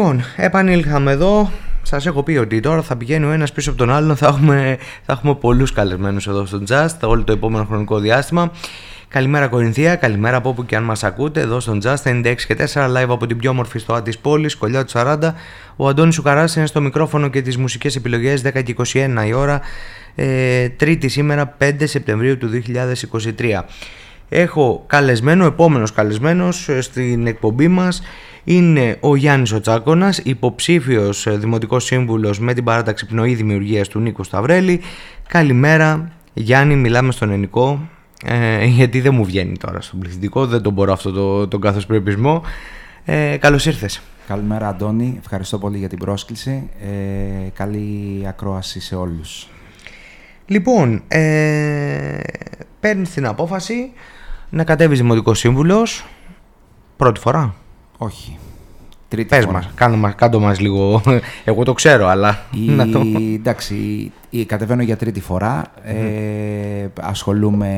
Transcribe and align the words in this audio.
Λοιπόν, 0.00 0.24
επανήλθαμε 0.36 1.10
εδώ. 1.10 1.50
Σας 1.82 2.06
έχω 2.06 2.22
πει 2.22 2.36
ότι 2.36 2.60
τώρα 2.60 2.82
θα 2.82 2.96
πηγαίνει 2.96 3.24
ο 3.24 3.30
ένας 3.30 3.52
πίσω 3.52 3.70
από 3.70 3.78
τον 3.78 3.90
άλλον. 3.90 4.16
Θα 4.16 4.26
έχουμε, 4.26 4.78
θα 5.06 5.12
έχουμε 5.12 5.34
πολλούς 5.34 5.72
καλεσμένους 5.72 6.26
εδώ 6.26 6.46
στο 6.46 6.62
Just 6.68 7.08
όλο 7.08 7.24
το 7.24 7.32
επόμενο 7.32 7.64
χρονικό 7.64 7.98
διάστημα. 7.98 8.52
Καλημέρα 9.08 9.48
Κορινθία, 9.48 9.96
καλημέρα 9.96 10.36
από 10.36 10.48
όπου 10.48 10.64
και 10.66 10.76
αν 10.76 10.82
μας 10.82 11.04
ακούτε. 11.04 11.40
Εδώ 11.40 11.60
στον 11.60 11.80
Just 11.82 12.02
96 12.02 12.34
και 12.46 12.56
4 12.72 12.86
live 12.86 13.08
από 13.08 13.26
την 13.26 13.36
πιο 13.36 13.50
όμορφη 13.50 13.78
στο 13.78 14.02
τη 14.02 14.16
πόλης, 14.20 14.56
κολλιά 14.56 14.84
του 14.84 14.90
40. 14.94 15.34
Ο 15.76 15.88
Αντώνης 15.88 16.14
Σουκαράς 16.14 16.56
είναι 16.56 16.66
στο 16.66 16.80
μικρόφωνο 16.80 17.28
και 17.28 17.42
τις 17.42 17.56
μουσικές 17.56 17.96
επιλογές 17.96 18.42
10 18.42 18.62
και 18.62 18.74
21 18.92 19.26
η 19.26 19.32
ώρα. 19.32 19.60
Ε, 20.14 20.68
τρίτη 20.68 21.08
σήμερα 21.08 21.56
5 21.58 21.72
Σεπτεμβρίου 21.84 22.38
του 22.38 22.48
2023. 22.48 23.64
Έχω 24.28 24.84
καλεσμένο, 24.86 25.44
επόμενος 25.46 25.92
καλεσμένος 25.92 26.68
ε, 26.68 26.80
στην 26.80 27.26
εκπομπή 27.26 27.68
μας 27.68 28.02
είναι 28.44 28.96
ο 29.00 29.16
Γιάννης 29.16 29.52
Οτσάκονας, 29.52 30.18
υποψήφιος 30.18 31.26
ε, 31.26 31.36
δημοτικός 31.36 31.84
σύμβουλος 31.84 32.38
με 32.38 32.54
την 32.54 32.64
παράταξη 32.64 33.06
πνοή 33.06 33.34
δημιουργίας 33.34 33.88
του 33.88 34.00
Νίκου 34.00 34.24
Σταυρέλη. 34.24 34.80
Καλημέρα 35.28 36.12
Γιάννη, 36.34 36.76
μιλάμε 36.76 37.12
στον 37.12 37.30
ενικό, 37.30 37.88
ε, 38.24 38.64
γιατί 38.64 39.00
δεν 39.00 39.14
μου 39.14 39.24
βγαίνει 39.24 39.56
τώρα 39.56 39.80
στον 39.80 39.98
πληθυντικό, 39.98 40.46
δεν 40.46 40.62
τον 40.62 40.72
μπορώ 40.72 40.92
αυτό 40.92 41.12
το, 41.12 41.48
τον 41.48 41.60
καθώς 41.60 41.86
προεπισμό. 41.86 42.42
Ε, 43.04 43.36
καλώς 43.36 43.66
ήρθες. 43.66 44.00
Καλημέρα 44.26 44.68
Αντώνη, 44.68 45.16
ευχαριστώ 45.18 45.58
πολύ 45.58 45.78
για 45.78 45.88
την 45.88 45.98
πρόσκληση. 45.98 46.70
Ε, 46.80 47.48
καλή 47.54 48.24
ακρόαση 48.28 48.80
σε 48.80 48.96
όλους. 48.96 49.48
Λοιπόν, 50.46 51.02
ε, 51.08 52.20
παίρνεις 52.80 53.10
την 53.10 53.26
απόφαση 53.26 53.92
να 54.50 54.64
κατέβεις 54.64 54.98
δημοτικός 54.98 55.38
σύμβουλος. 55.38 56.04
Πρώτη 56.96 57.20
φορά. 57.20 57.54
Όχι. 58.02 58.38
Τρίτη 59.08 59.28
Πες 59.28 59.44
φορά. 59.44 59.52
μας, 59.56 59.70
κάνε 59.74 59.96
μας, 59.96 60.14
κάντο 60.14 60.40
μας 60.40 60.60
λίγο, 60.60 61.02
εγώ 61.44 61.64
το 61.64 61.72
ξέρω, 61.72 62.06
αλλά 62.06 62.38
Η... 62.52 62.70
να 62.78 62.88
το... 62.88 63.02
Εντάξει, 63.34 63.74
η... 64.30 64.44
κατεβαίνω 64.44 64.82
για 64.82 64.96
τρίτη 64.96 65.20
φορά. 65.20 65.66
Ε, 65.84 66.88
ασχολούμαι 67.00 67.68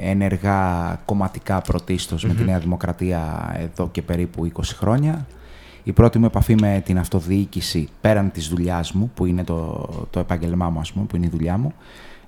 ενεργά 0.00 1.00
κομματικά 1.04 1.60
πρωτίστως 1.60 2.24
με 2.24 2.34
τη 2.34 2.44
Νέα 2.44 2.58
Δημοκρατία 2.58 3.54
εδώ 3.62 3.88
και 3.92 4.02
περίπου 4.02 4.52
20 4.54 4.60
χρόνια. 4.78 5.26
Η 5.82 5.92
πρώτη 5.92 6.18
μου 6.18 6.24
επαφή 6.24 6.54
με 6.60 6.82
την 6.84 6.98
αυτοδιοίκηση 6.98 7.88
πέραν 8.00 8.30
της 8.30 8.48
δουλειάς 8.48 8.92
μου, 8.92 9.10
που 9.14 9.26
είναι 9.26 9.44
το, 9.44 9.88
το 10.10 10.20
επάγγελμά 10.20 10.70
μου, 10.70 10.80
ας 10.80 10.92
πούμε, 10.92 11.04
που 11.06 11.16
είναι 11.16 11.26
η 11.26 11.30
δουλειά 11.32 11.58
μου, 11.58 11.72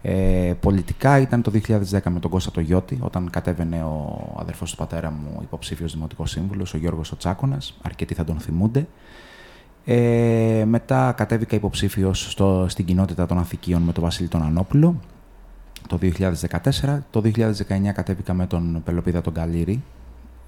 ε, 0.08 0.54
πολιτικά 0.60 1.18
ήταν 1.18 1.42
το 1.42 1.52
2010 1.68 2.00
με 2.10 2.20
τον 2.20 2.30
Κώστα 2.30 2.50
το 2.50 2.60
Γιώτη, 2.60 2.98
όταν 3.00 3.30
κατέβαινε 3.30 3.82
ο 3.82 4.36
αδερφός 4.38 4.70
του 4.70 4.76
πατέρα 4.76 5.10
μου, 5.10 5.40
υποψήφιος 5.42 5.92
δημοτικός 5.92 6.30
σύμβουλος, 6.30 6.74
ο 6.74 6.76
Γιώργος 6.76 7.12
ο 7.12 7.16
Τσάκωνας, 7.16 7.78
αρκετοί 7.82 8.14
θα 8.14 8.24
τον 8.24 8.38
θυμούνται. 8.38 8.86
Ε, 9.84 10.64
μετά 10.66 11.14
κατέβηκα 11.16 11.56
υποψήφιος 11.56 12.30
στο, 12.30 12.66
στην 12.68 12.84
κοινότητα 12.84 13.26
των 13.26 13.38
Αθηκίων 13.38 13.82
με 13.82 13.92
τον 13.92 14.02
Βασίλη 14.02 14.28
τον 14.28 14.42
Ανόπουλο, 14.42 15.00
το 15.88 15.98
2014. 16.02 17.02
Το 17.10 17.20
2019 17.20 17.92
κατέβηκα 17.94 18.34
με 18.34 18.46
τον 18.46 18.82
Πελοπίδα 18.84 19.20
τον 19.20 19.32
Καλύρη. 19.32 19.82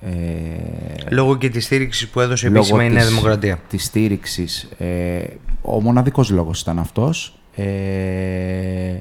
Ε, 0.00 1.10
λόγω 1.10 1.36
και 1.36 1.48
της 1.48 1.64
στήριξης 1.64 2.08
που 2.08 2.20
έδωσε 2.20 2.46
επίσημα 2.46 2.84
η 2.84 2.90
Νέα 2.90 3.06
Δημοκρατία. 3.06 3.58
Της 3.68 3.84
στήριξης. 3.84 4.68
Ε, 4.78 5.24
ο 5.62 5.80
μοναδικός 5.80 6.30
λόγος 6.30 6.60
ήταν 6.60 6.78
αυτός. 6.78 7.38
Ε, 7.54 8.98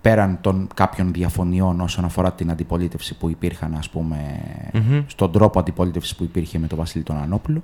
πέραν 0.00 0.38
των 0.40 0.68
κάποιων 0.74 1.12
διαφωνιών 1.12 1.80
όσον 1.80 2.04
αφορά 2.04 2.32
την 2.32 2.50
αντιπολίτευση 2.50 3.16
που 3.16 3.30
υπήρχαν, 3.30 3.74
ας 3.74 3.90
πούμε, 3.90 4.40
mm-hmm. 4.72 5.04
στον 5.06 5.32
τρόπο 5.32 5.58
αντιπολίτευσης 5.58 6.16
που 6.16 6.24
υπήρχε 6.24 6.58
με 6.58 6.66
τον 6.66 6.78
Βασίλη 6.78 7.04
τον 7.04 7.16
Ανόπουλο. 7.16 7.62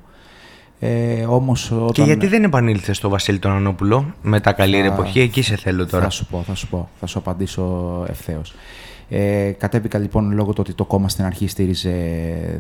Ε, 0.81 1.25
όμως, 1.25 1.71
όταν... 1.71 1.91
Και 1.93 2.03
γιατί 2.03 2.27
δεν 2.27 2.45
επανήλθε 2.45 2.93
στο 2.93 3.09
Βασίλη 3.09 3.39
τον 3.39 3.51
Ανόπουλο 3.51 4.15
με 4.23 4.41
τα 4.41 4.53
καλή 4.53 4.81
θα... 4.81 4.87
εποχή, 4.87 5.21
εκεί 5.21 5.43
σε 5.43 5.57
θέλω 5.57 5.87
τώρα. 5.87 6.05
Θα 6.05 6.11
σου 6.11 6.27
πω, 6.27 6.43
θα 6.47 6.55
σου 6.55 6.69
πω, 6.69 6.89
θα 7.01 7.07
σου 7.07 7.19
απαντήσω 7.19 8.05
ευθέως. 8.09 8.55
Ε, 9.09 9.51
κατέβηκα 9.59 9.99
λοιπόν 9.99 10.33
λόγω 10.33 10.53
του 10.53 10.59
ότι 10.61 10.75
το 10.75 10.85
κόμμα 10.85 11.09
στην 11.09 11.25
αρχή 11.25 11.49
στήριζε 11.49 11.93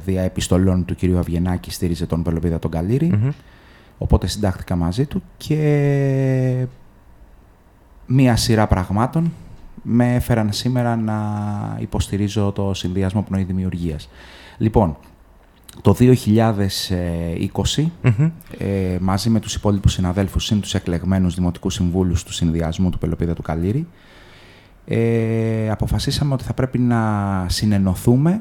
δια 0.04 0.22
επιστολών 0.22 0.84
του 0.84 0.94
κυρίου 0.94 1.18
Αβγενάκη, 1.18 1.70
στήριζε 1.70 2.06
τον 2.06 2.22
Πελοπίδα 2.22 2.58
τον 2.58 2.70
Καλύρη. 2.70 3.12
Mm-hmm. 3.14 3.32
Οπότε 3.98 4.26
συντάχθηκα 4.26 4.76
μαζί 4.76 5.06
του 5.06 5.22
και 5.36 6.66
μία 8.06 8.36
σειρά 8.36 8.66
πραγμάτων 8.66 9.32
με 9.82 10.14
έφεραν 10.14 10.52
σήμερα 10.52 10.96
να 10.96 11.16
υποστηρίζω 11.80 12.52
το 12.52 12.74
συνδυασμό 12.74 13.22
πνοή 13.22 13.42
δημιουργίας. 13.42 14.08
Λοιπόν, 14.58 14.96
το 15.80 15.94
2020, 15.94 17.90
ε, 18.58 18.96
μαζί 19.00 19.30
με 19.30 19.40
τους 19.40 19.54
υπόλοιπους 19.54 19.92
συναδέλφους, 19.92 20.44
συν 20.44 20.60
τους 20.60 20.74
εκλεγμένους 20.74 21.34
δημοτικούς 21.34 21.74
συμβούλους 21.74 22.22
του 22.24 22.32
συνδυασμού 22.32 22.90
του 22.90 22.98
Πελοπίδα 22.98 23.34
του 23.34 23.42
Καλύρη, 23.42 23.86
ε, 24.84 25.70
αποφασίσαμε 25.70 26.34
ότι 26.34 26.44
θα 26.44 26.52
πρέπει 26.52 26.78
να 26.78 27.44
συνενωθούμε 27.48 28.40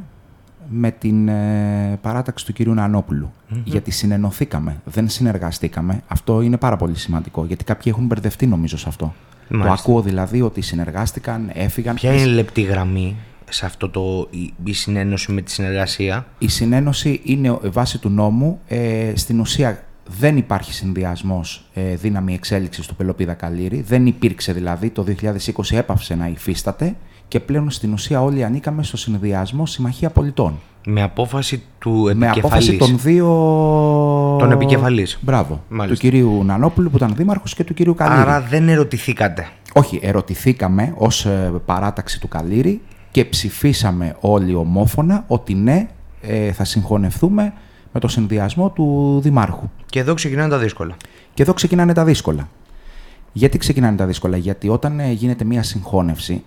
με 0.69 0.91
την 0.91 1.27
ε, 1.27 1.99
παράταξη 2.01 2.45
του 2.45 2.53
κυρίου 2.53 2.73
νανοπουλου 2.73 3.31
Γιατί 3.63 3.91
συνενωθήκαμε, 3.91 4.81
δεν 4.85 5.09
συνεργαστήκαμε. 5.09 6.01
Αυτό 6.07 6.41
είναι 6.41 6.57
πάρα 6.57 6.77
πολύ 6.77 6.97
σημαντικό, 6.97 7.45
γιατί 7.45 7.63
κάποιοι 7.63 7.91
έχουν 7.95 8.05
μπερδευτεί 8.05 8.47
νομίζω 8.47 8.77
σε 8.77 8.89
αυτό. 8.89 9.13
Μάλιστα. 9.47 9.75
Το 9.75 9.81
ακούω 9.81 10.01
δηλαδή 10.01 10.41
ότι 10.41 10.61
συνεργάστηκαν, 10.61 11.51
έφυγαν. 11.53 11.95
Ποια 11.95 12.13
είναι 12.13 12.21
η 12.21 12.33
λεπτή 12.33 12.61
γραμμή 12.61 13.15
σε 13.49 13.65
αυτό 13.65 13.89
το, 13.89 14.27
η, 14.29 14.53
η 14.63 14.73
συνένωση 14.73 15.31
με 15.31 15.41
τη 15.41 15.51
συνεργασία; 15.51 16.25
Η 16.37 16.47
συνένωση 16.47 17.21
είναι 17.23 17.57
βάση 17.63 17.97
του 17.97 18.09
νόμου. 18.09 18.59
Ε, 18.67 19.11
στην 19.15 19.39
ουσία 19.39 19.83
δεν 20.19 20.37
υπάρχει 20.37 20.73
συνδυασμός 20.73 21.65
ε, 21.73 21.95
δύναμη 21.95 22.33
εξέλιξης 22.33 22.87
του 22.87 22.95
Πελοπίδα 22.95 23.33
Καλύρη. 23.33 23.81
Δεν 23.81 24.05
υπήρξε 24.05 24.53
δηλαδή. 24.53 24.89
Το 24.89 25.05
2020 25.21 25.31
έπαυσε 25.69 26.15
να 26.15 26.27
υφίσταται 26.27 26.95
και 27.27 27.39
πλέον 27.39 27.69
στην 27.69 27.93
ουσία 27.93 28.21
όλοι 28.21 28.43
ανήκαμε 28.43 28.83
στο 28.83 28.97
συνδυασμό 28.97 29.65
Συμμαχία 29.65 30.09
Πολιτών. 30.09 30.59
Με 30.87 31.01
απόφαση 31.01 31.63
του 31.79 32.07
επικεφαλής. 32.07 32.17
Με 32.17 32.39
απόφαση 32.39 32.77
των 32.77 32.99
δύο... 32.99 33.27
Των 34.49 34.61
επικεφαλής. 34.61 35.19
Μπράβο. 35.21 35.63
Μάλιστα. 35.69 35.95
Του 35.95 36.09
κυρίου 36.09 36.43
Νανόπουλου 36.43 36.89
που 36.89 36.97
ήταν 36.97 37.13
δήμαρχος 37.15 37.53
και 37.55 37.63
του 37.63 37.73
κυρίου 37.73 37.95
Καλύρη. 37.95 38.19
Άρα 38.19 38.41
δεν 38.41 38.69
ερωτηθήκατε. 38.69 39.47
Όχι, 39.73 39.99
ερωτηθήκαμε 40.01 40.93
ως 40.97 41.25
ε, 41.25 41.51
παράταξη 41.65 42.19
του 42.19 42.27
Καλύρη 42.27 42.81
και 43.11 43.25
ψηφίσαμε 43.25 44.15
όλοι 44.19 44.55
ομόφωνα 44.55 45.23
ότι 45.27 45.53
ναι, 45.53 45.87
ε, 46.21 46.51
θα 46.51 46.63
συγχωνευτούμε 46.63 47.53
με 47.91 47.99
το 47.99 48.07
συνδυασμό 48.07 48.69
του 48.69 49.19
Δημάρχου. 49.23 49.69
Και 49.85 49.99
εδώ 49.99 50.13
ξεκινάνε 50.13 50.49
τα 50.49 50.57
δύσκολα. 50.57 50.95
Και 51.33 51.43
εδώ 51.43 51.53
ξεκινάνε 51.53 51.93
τα 51.93 52.03
δύσκολα. 52.03 52.47
Γιατί 53.31 53.57
ξεκινάνε 53.57 53.97
τα 53.97 54.05
δύσκολα, 54.05 54.37
Γιατί 54.37 54.69
όταν 54.69 54.99
ε, 54.99 55.11
γίνεται 55.11 55.43
μια 55.43 55.63
συγχώνευση, 55.63 56.43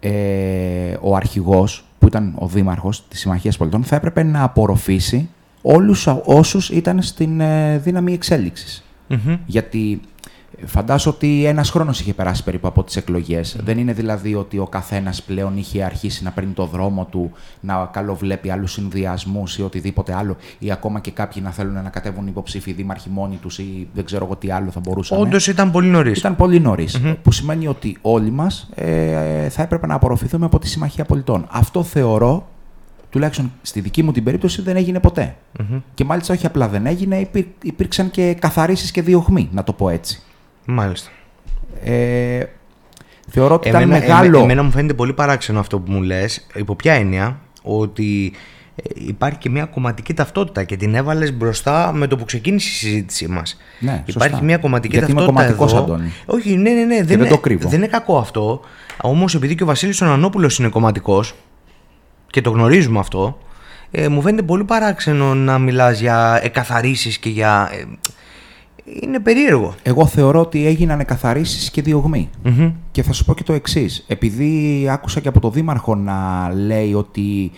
ε, 0.00 0.96
ο 1.00 1.16
αρχηγός 1.16 1.84
που 1.98 2.06
ήταν 2.06 2.34
ο 2.38 2.46
δήμαρχος 2.46 3.08
της 3.08 3.20
Συμμαχίας 3.20 3.56
Πολιτών 3.56 3.84
θα 3.84 3.96
έπρεπε 3.96 4.22
να 4.22 4.42
απορροφήσει 4.42 5.28
όλους 5.68 6.06
όσους 6.24 6.70
ήταν 6.70 7.02
στην 7.02 7.40
ε, 7.40 7.78
δύναμη 7.78 8.12
εξέλιξης. 8.12 8.84
Mm-hmm. 9.08 9.38
Γιατί 9.46 10.00
Φαντάζομαι 10.64 11.16
ότι 11.16 11.44
ένας 11.44 11.70
χρόνος 11.70 12.00
είχε 12.00 12.14
περάσει 12.14 12.44
περίπου 12.44 12.66
από 12.66 12.84
τις 12.84 12.96
εκλογές. 12.96 13.56
Δεν 13.64 13.78
είναι 13.78 13.92
δηλαδή 13.92 14.34
ότι 14.34 14.58
ο 14.58 14.66
καθένας 14.66 15.22
πλέον 15.22 15.56
είχε 15.56 15.82
αρχίσει 15.82 16.24
να 16.24 16.30
παίρνει 16.30 16.52
το 16.52 16.64
δρόμο 16.64 17.06
του, 17.10 17.32
να 17.60 17.88
καλοβλέπει 17.92 18.50
άλλους 18.50 18.72
συνδυασμούς 18.72 19.58
ή 19.58 19.62
οτιδήποτε 19.62 20.14
άλλο, 20.14 20.36
ή 20.58 20.72
ακόμα 20.72 21.00
και 21.00 21.10
κάποιοι 21.10 21.42
να 21.44 21.50
θέλουν 21.50 21.74
να 21.74 21.88
κατέβουν 21.88 22.26
υποψήφοι 22.26 22.72
δήμαρχοι 22.72 23.08
μόνοι 23.08 23.36
τους 23.36 23.58
ή 23.58 23.88
δεν 23.94 24.04
ξέρω 24.04 24.24
εγώ 24.24 24.36
τι 24.36 24.50
άλλο 24.50 24.70
θα 24.70 24.80
μπορούσαν. 24.80 25.20
Όντως 25.20 25.46
ήταν 25.46 25.70
πολύ 25.70 25.88
νωρίς. 25.88 26.18
Ήταν 26.18 26.36
πολύ 26.36 26.60
νωρίς. 26.60 27.00
Mm-hmm. 27.02 27.16
Που 27.22 27.32
σημαίνει 27.32 27.66
ότι 27.66 27.96
όλοι 28.00 28.30
μας 28.30 28.68
ε, 28.74 29.48
θα 29.48 29.62
έπρεπε 29.62 29.86
να 29.86 29.94
απορροφηθούμε 29.94 30.44
από 30.44 30.58
τη 30.58 30.68
Συμμαχία 30.68 31.04
Πολιτών. 31.04 31.46
Αυτό 31.50 31.82
θεωρώ 31.82 32.46
τουλάχιστον 33.16 33.52
στη 33.62 33.80
δική 33.80 34.02
μου 34.02 34.12
την 34.12 34.24
περίπτωση 34.24 34.62
δεν 34.62 34.76
έγινε 34.76 35.00
ποτέ. 35.00 35.36
Mm-hmm. 35.58 35.82
Και 35.94 36.04
μάλιστα 36.04 36.34
όχι 36.34 36.46
απλά 36.46 36.68
δεν 36.68 36.86
έγινε, 36.86 37.16
υπήρ, 37.16 37.44
υπήρξαν 37.62 38.10
και 38.10 38.36
καθαρίσεις 38.38 38.90
και 38.90 39.02
διωγμοί, 39.02 39.48
να 39.52 39.64
το 39.64 39.72
πω 39.72 39.88
έτσι. 39.88 40.22
Μάλιστα. 40.64 41.10
Ε, 41.84 42.44
θεωρώ 43.28 43.54
ότι 43.54 43.68
εμένα, 43.68 43.84
ήταν 43.84 44.00
μεγάλο. 44.00 44.38
εμένα 44.38 44.62
μου 44.62 44.70
φαίνεται 44.70 44.94
πολύ 44.94 45.12
παράξενο 45.12 45.58
αυτό 45.58 45.78
που 45.78 45.92
μου 45.92 46.02
λες. 46.02 46.46
Υπό 46.54 46.74
ποια 46.74 46.92
έννοια; 46.92 47.40
Ότι 47.62 48.32
ε, 48.76 48.82
υπάρχει 48.94 49.38
και 49.38 49.50
μια 49.50 49.64
κομματική 49.64 50.14
ταυτότητα 50.14 50.64
και 50.64 50.76
την 50.76 50.94
έβαλες 50.94 51.32
μπροστά 51.32 51.92
με 51.92 52.06
το 52.06 52.16
που 52.16 52.24
ξεκίνησε 52.24 52.68
η 52.68 52.72
συζήτησή 52.72 53.28
μας. 53.28 53.56
Ναι, 53.80 54.02
υπάρχει 54.06 54.44
μια 54.44 54.56
κομματική 54.56 54.96
Γιατί 54.96 55.12
ταυτότητα. 55.12 55.42
Είμαι 55.42 55.54
κομματικός, 55.54 55.72
εδώ. 55.72 55.94
Αντώνη. 55.94 56.12
Όχι, 56.26 56.56
ναι, 56.56 56.70
ναι, 56.70 56.84
ναι. 56.84 57.02
δεν, 57.02 57.20
είναι, 57.20 57.28
το 57.28 57.38
κρύβω. 57.38 57.68
δεν 57.68 57.78
είναι 57.78 57.88
κακό 57.88 58.18
αυτό. 58.18 58.60
Όμως 59.02 59.34
επειδή 59.34 59.54
και 59.54 59.62
ο 59.62 59.66
Βασίλης 59.66 60.02
Ανανόπουλο 60.02 60.50
είναι 60.58 60.68
κομματικός 60.68 61.34
και 62.36 62.42
το 62.42 62.50
γνωρίζουμε 62.50 62.98
αυτό, 62.98 63.38
ε, 63.90 64.08
μου 64.08 64.22
φαίνεται 64.22 64.42
πολύ 64.42 64.64
παράξενο 64.64 65.34
να 65.34 65.58
μιλάς 65.58 66.00
για 66.00 66.40
εκαθαρίσεις 66.42 67.18
και 67.18 67.28
για. 67.28 67.70
Ε, 67.72 67.84
είναι 68.84 69.20
περίεργο. 69.20 69.74
Εγώ 69.82 70.06
θεωρώ 70.06 70.40
ότι 70.40 70.66
έγιναν 70.66 71.00
εκαθαρίσεις 71.00 71.70
και 71.70 71.82
διωγμοί. 71.82 72.30
Mm-hmm. 72.44 72.72
Και 72.90 73.02
θα 73.02 73.12
σου 73.12 73.24
πω 73.24 73.34
και 73.34 73.42
το 73.42 73.52
εξής. 73.52 74.04
Επειδή 74.06 74.86
άκουσα 74.90 75.20
και 75.20 75.28
από 75.28 75.40
τον 75.40 75.52
Δήμαρχο 75.52 75.94
να 75.94 76.50
λέει 76.54 76.94
ότι 76.94 77.52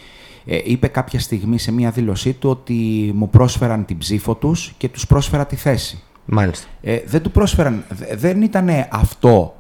Ε, 0.51 0.59
είπε 0.65 0.87
κάποια 0.87 1.21
στιγμή 1.21 1.59
σε 1.59 1.73
μία 1.73 1.91
δήλωσή 1.91 2.33
του 2.33 2.51
ότι 2.51 3.11
μου 3.15 3.31
πρόσφεραν 3.31 3.85
την 3.85 3.99
ψήφο 3.99 4.35
τους 4.35 4.75
και 4.77 4.89
τους 4.89 5.07
πρόσφερα 5.07 5.47
τη 5.47 5.57
θέση. 5.57 6.03
Μάλιστα. 6.25 6.67
Ε, 6.83 6.99
δεν 7.07 7.23
του 7.23 7.31
πρόσφεραν, 7.31 7.85
δεν 8.15 8.43
ήταν 8.43 8.69
αυτό 8.91 9.55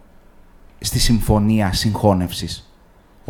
στη 0.81 0.99
συμφωνία 0.99 1.73
συγχώνευσης, 1.73 2.68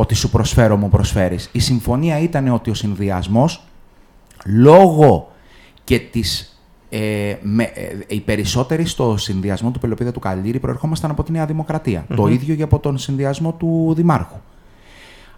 ότι 0.01 0.15
σου 0.15 0.31
προσφέρω 0.31 0.77
μου 0.77 0.89
προσφέρεις. 0.89 1.49
Η 1.53 1.59
συμφωνία 1.59 2.19
ήταν 2.19 2.49
ότι 2.49 2.71
ο 2.71 2.75
συνδυασμός, 2.75 3.65
λόγω 4.45 5.31
και 5.85 5.99
της 5.99 6.59
ε, 6.89 7.35
με, 7.43 7.63
ε, 7.63 7.99
οι 8.07 8.21
περισσότεροι 8.21 8.85
στο 8.85 9.17
συνδυασμό 9.17 9.71
του 9.71 9.79
Πελοπίδα 9.79 10.13
του 10.13 10.21
Καλύρη 10.21 10.59
προερχόμασταν 10.59 11.11
από 11.11 11.23
τη 11.23 11.33
Νέα 11.33 11.47
Το 12.15 12.27
ίδιο 12.27 12.55
και 12.55 12.63
από 12.63 12.79
τον 12.79 12.99
συνδυασμό 12.99 13.53
του 13.53 13.93
Δημάρχου. 13.97 14.37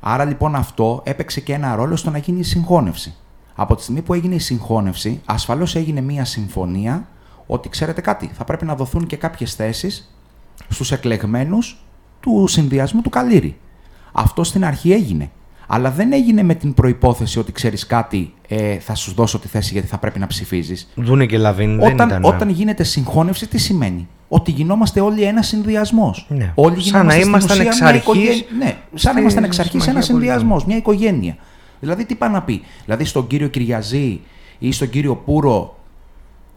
Άρα 0.01 0.25
λοιπόν 0.25 0.55
αυτό 0.55 1.01
έπαιξε 1.05 1.41
και 1.41 1.53
ένα 1.53 1.75
ρόλο 1.75 1.97
στο 1.97 2.11
να 2.11 2.19
γίνει 2.19 2.39
η 2.39 2.43
συγχώνευση. 2.43 3.15
Από 3.55 3.75
τη 3.75 3.83
στιγμή 3.83 4.03
που 4.03 4.15
έγινε 4.15 4.35
η 4.35 4.39
συγχώνευση, 4.39 5.21
ασφαλώς 5.25 5.75
έγινε 5.77 6.01
μια 6.01 6.25
συμφωνία 6.25 7.09
ότι 7.47 7.69
ξέρετε 7.69 8.01
κάτι, 8.01 8.31
θα 8.33 8.45
πρέπει 8.45 8.65
να 8.65 8.75
δοθούν 8.75 9.07
και 9.07 9.17
κάποιες 9.17 9.55
θέσεις 9.55 10.15
στους 10.69 10.93
εκλεγμένους 10.93 11.85
του 12.21 12.47
συνδυασμού 12.47 13.03
του 13.03 13.11
Καλύρη. 13.11 13.59
Αυτό 14.13 14.45
στην 14.45 14.65
αρχή 14.65 14.93
έγινε. 14.93 15.31
Αλλά 15.73 15.91
δεν 15.91 16.13
έγινε 16.13 16.43
με 16.43 16.55
την 16.55 16.75
προπόθεση 16.75 17.39
ότι 17.39 17.53
ξέρεις 17.53 17.87
κάτι, 17.87 18.33
ε, 18.49 18.79
θα 18.79 18.95
σου 18.95 19.15
δώσω 19.15 19.39
τη 19.39 19.49
θέση 19.49 19.73
γιατί 19.73 19.89
θα 19.89 19.99
πρέπει 19.99 20.19
να 20.19 20.27
ψηφίζεις. 20.27 20.89
Δούνε 20.95 21.27
και 21.27 21.39
λαβίν, 21.39 21.81
όταν, 21.81 21.97
δεν 21.97 22.07
ήταν. 22.07 22.25
Όταν 22.25 22.49
γίνεται 22.49 22.83
συγχώνευση, 22.83 23.49
τι 23.49 23.59
σημαίνει; 23.59 24.09
Ότι 24.29 24.51
γινόμαστε 24.51 25.01
όλοι 25.01 25.23
ένα 25.23 25.43
συνδυασμός. 25.43 26.27
Ναι. 26.29 26.53
Όλοι 26.55 26.81
σαν 26.81 27.07
να 27.07 27.17
ήμασταν 27.17 27.61
εξ 27.61 27.81
αρχής. 27.83 28.45
Ναι, 28.59 28.77
σαν 28.95 29.15
να 29.15 29.21
ήμασταν 29.21 29.45
εξ 29.45 29.59
αρχής 29.59 29.87
ένα 29.87 30.01
συνδυασμός, 30.01 30.65
μια 30.65 30.77
οικογένεια. 30.77 31.37
Δηλαδή, 31.81 32.05
τι 32.05 32.15
πάει 32.15 32.31
να 32.31 32.43
πει; 32.43 32.63
Δηλαδή, 32.85 33.05
στον 33.05 33.27
κύριο 33.27 33.49
Κυριαζή 33.49 34.21
ή 34.59 34.73
στον 34.73 34.91
κύριο 34.91 35.17
Πούρο 35.17 35.77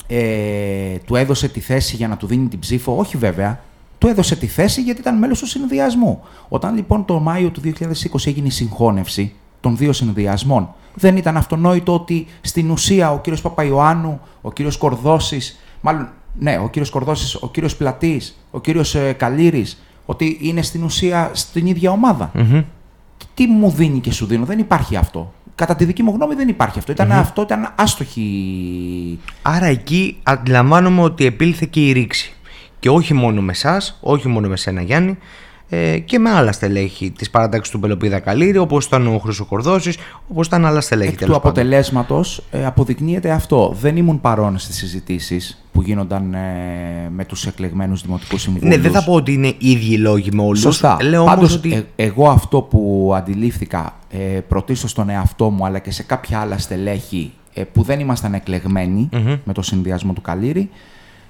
ε, 0.08 0.96
του 1.06 1.16
έδωσε 1.16 1.48
τη 1.48 1.60
θέση 1.60 1.96
για 1.96 2.08
να 2.08 2.18
του 2.18 2.28
δίνει 2.28 2.48
την 2.48 2.60
ψήφο; 2.60 2.98
Όχι 2.98 3.18
βέβαια 3.18 3.60
του 4.04 4.10
έδωσε 4.10 4.36
τη 4.36 4.48
θέση 4.48 4.82
γιατί 4.82 5.00
ήταν 5.02 5.18
μέλος 5.18 5.40
του 5.40 5.48
συνδυασμού. 5.48 6.22
Όταν 6.50 6.76
λοιπόν 6.76 7.06
το 7.06 7.20
Μάιο 7.20 7.50
του 7.50 7.62
2020 7.62 7.72
έγινε 8.26 8.48
η 8.48 8.50
συγχώνευση 8.50 9.34
των 9.60 9.78
δύο 9.78 9.94
συνδυασμών, 9.94 10.74
δεν 10.94 11.18
ήταν 11.18 11.38
αυτονόητο 11.38 11.94
ότι 11.94 12.28
στην 12.42 12.72
ουσία 12.72 13.12
ο 13.12 13.20
κύριος 13.20 13.42
Παπαϊωάννου, 13.42 14.20
ο 14.42 14.52
κύριος 14.52 14.78
Κορδώσης, 14.78 15.60
μάλλον 15.82 16.10
ναι, 16.40 16.58
ο 16.58 16.70
κύριος 16.70 16.90
Κορδώσης, 16.90 17.36
ο 17.36 17.50
κύριος 17.50 17.76
Πλατής, 17.76 18.38
ο 18.52 18.62
κύριος 18.62 18.96
ε, 18.96 19.14
Καλύρης, 19.14 19.84
ότι 20.06 20.38
είναι 20.42 20.62
στην 20.62 20.84
ουσία 20.84 21.30
στην 21.34 21.66
ίδια 21.66 22.00
Τι 23.34 23.48
μου 23.48 23.70
δίνει 23.70 24.00
και 24.00 24.12
σου 24.12 24.26
δίνω, 24.26 24.46
δεν 24.46 24.60
υπάρχει 24.60 24.96
αυτό. 24.96 25.34
Κατά 25.56 25.76
τη 25.76 25.86
δική 25.86 26.04
μου 26.04 26.12
γνώμη 26.16 26.36
δεν 26.36 26.48
υπάρχει 26.48 26.80
αυτό. 26.80 26.92
Ήταν 26.92 27.12
αυτό, 27.12 27.42
ήταν 27.42 27.74
άστοχη. 27.76 29.20
Άρα 29.42 29.66
εκεί 29.66 30.18
αντιλαμβάνομαι 30.24 31.02
ότι 31.02 31.26
επήλθε 31.26 31.68
και 31.70 31.80
η 31.88 31.92
ρήξη. 31.92 32.34
Και 32.84 32.90
όχι 32.90 33.14
μόνο 33.14 33.42
με 33.42 33.52
εσάς, 33.52 33.98
όχι 34.02 34.28
μόνο 34.28 34.48
με 34.48 34.58
σένα 34.58 34.82
Γιάννη, 34.82 35.18
ε, 35.70 35.98
και 35.98 36.20
με 36.20 36.30
άλλα 36.30 36.52
στελέχη 36.52 37.12
της 37.12 37.30
παράταξης 37.30 37.74
του 37.74 37.80
Πελοπίδα 37.80 38.20
Καλύρη, 38.20 38.58
όπως 38.58 38.86
ήταν 38.86 39.08
ο 39.08 39.18
Χρυσό 39.18 39.46
Κορδόσης, 39.46 39.98
όπως 40.28 40.48
ήταν 40.48 40.66
άλλα 40.66 40.82
στελέχη. 40.82 41.10
Εκ 41.10 41.26
του 41.26 41.36
αποτελέσματος 41.36 42.44
ε, 42.52 42.66
αποδεικνύεται 42.66 43.32
αυτό. 43.32 43.76
Δεν 43.80 43.98
ήμουν 43.98 44.22
παρόν 44.22 44.58
στις 44.58 44.76
συζητήσεις 44.76 45.64
που 45.72 45.82
γίνονταν 45.82 46.34
ε, 46.34 46.40
με 47.10 47.26
τους 47.26 47.46
εκλεγμένους 47.46 48.02
δημοτικούς 48.02 48.42
συμβούλους. 48.42 48.70
Ναι, 48.70 48.82
δεν 48.82 48.92
θα 48.92 49.04
πω 49.04 49.14
ότι 49.14 49.34
είναι 49.34 49.54
ίδιοι 49.58 49.98
λόγοι 49.98 50.30
με 50.34 50.42
όλους. 50.42 50.60
Σωστά. 50.60 50.98
Λέω 51.02 51.24
Πάντως, 51.24 51.56
ότι... 51.56 51.74
Ε, 51.74 52.04
εγώ 52.04 52.30
αυτό 52.30 52.62
που 52.62 53.12
αντιλήφθηκα 53.16 53.96
ε, 54.10 54.18
πρωτίστως 54.48 54.92
στον 54.92 55.10
εαυτό 55.10 55.50
μου, 55.50 55.66
αλλά 55.66 55.80
και 55.80 55.92
σε 55.92 56.04
κάποια 56.04 56.40
άλλα 56.40 56.58
στελέχη 56.58 57.34
ε, 57.54 57.64
που 57.64 57.84
δεν 57.84 58.00
ήμασταν 58.00 58.42
με 59.44 59.54
το 59.54 59.62
συνδυασμό 59.62 60.14
του 60.14 60.22
Καλύρη, 60.22 60.70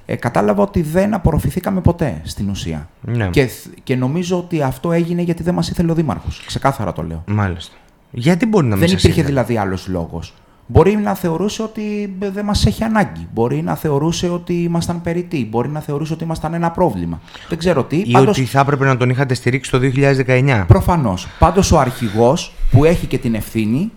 ε, 0.05 0.15
κατάλαβα 0.15 0.63
ότι 0.63 0.81
δεν 0.81 1.13
απορροφηθήκαμε 1.13 1.81
ποτέ 1.81 2.21
στην 2.23 2.50
ουσία. 2.50 2.89
Ναι. 3.01 3.27
Και, 3.27 3.50
και 3.83 3.95
νομίζω 3.95 4.38
ότι 4.38 4.61
αυτό 4.61 4.91
έγινε 4.91 5.21
γιατί 5.21 5.44
δεν 5.44 5.53
μας 5.53 5.69
ήθελε 5.69 5.91
ο 5.91 5.95
Δήμαρχος. 5.95 6.44
Ξεκάθαρα 6.45 6.94
το 6.94 7.03
λέω. 7.03 7.23
Μάλιστα. 7.27 7.75
Γιατί 8.11 8.45
μπορεί 8.45 8.65
να 8.65 8.75
μην 8.75 8.88
Δεν 8.88 8.97
υπήρχε 8.97 9.23
δηλαδή 9.23 9.57
άλλος 9.57 9.88
λόγος. 9.88 10.33
Μπορεί 10.67 10.95
να 10.95 11.15
θεωρούσε 11.15 11.61
ότι 11.61 12.15
δεν 12.19 12.45
μας 12.45 12.65
έχει 12.65 12.83
ανάγκη. 12.83 13.27
Μπορεί 13.33 13.61
να 13.61 13.75
θεωρούσε 13.75 14.29
ότι 14.29 14.53
ήμασταν 14.53 15.01
περιττοί. 15.01 15.47
Μπορεί 15.50 15.69
να 15.69 15.79
θεωρούσε 15.79 16.13
ότι 16.13 16.23
ήμασταν 16.23 16.53
ένα 16.53 16.71
πρόβλημα. 16.71 17.21
Δεν 17.50 17.57
ξέρω 17.57 17.83
τι. 17.83 17.95
Ή 17.95 18.11
πάντως... 18.11 18.38
ότι 18.38 18.45
θα 18.45 18.59
έπρεπε 18.59 18.85
να 18.85 18.97
τον 18.97 19.09
είχατε 19.09 19.33
στηρίξει 19.33 19.71
το 19.71 19.79
2019. 20.27 20.63
Προφανώς. 20.67 21.27
Πάντως 21.39 21.71
ο 21.71 21.79
αρχηγός 21.79 22.53
που 22.71 22.85
έχει 22.85 23.05
και 23.05 23.17
την 23.17 23.35
ευθύνη 23.35 23.91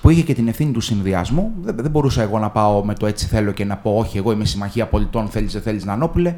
που 0.00 0.10
είχε 0.10 0.22
και 0.22 0.34
την 0.34 0.48
ευθύνη 0.48 0.72
του 0.72 0.80
συνδυασμού. 0.80 1.52
Δεν, 1.60 1.76
δεν 1.76 1.90
μπορούσα 1.90 2.22
εγώ 2.22 2.38
να 2.38 2.50
πάω 2.50 2.84
με 2.84 2.94
το 2.94 3.06
έτσι 3.06 3.26
θέλω 3.26 3.52
και 3.52 3.64
να 3.64 3.76
πω 3.76 3.96
Όχι, 3.96 4.18
εγώ 4.18 4.32
είμαι 4.32 4.44
συμμαχία 4.44 4.86
πολιτών, 4.86 5.28
θέλεις 5.28 5.52
δεν 5.52 5.62
θέλεις 5.62 5.84
Νανόπουλε. 5.84 6.36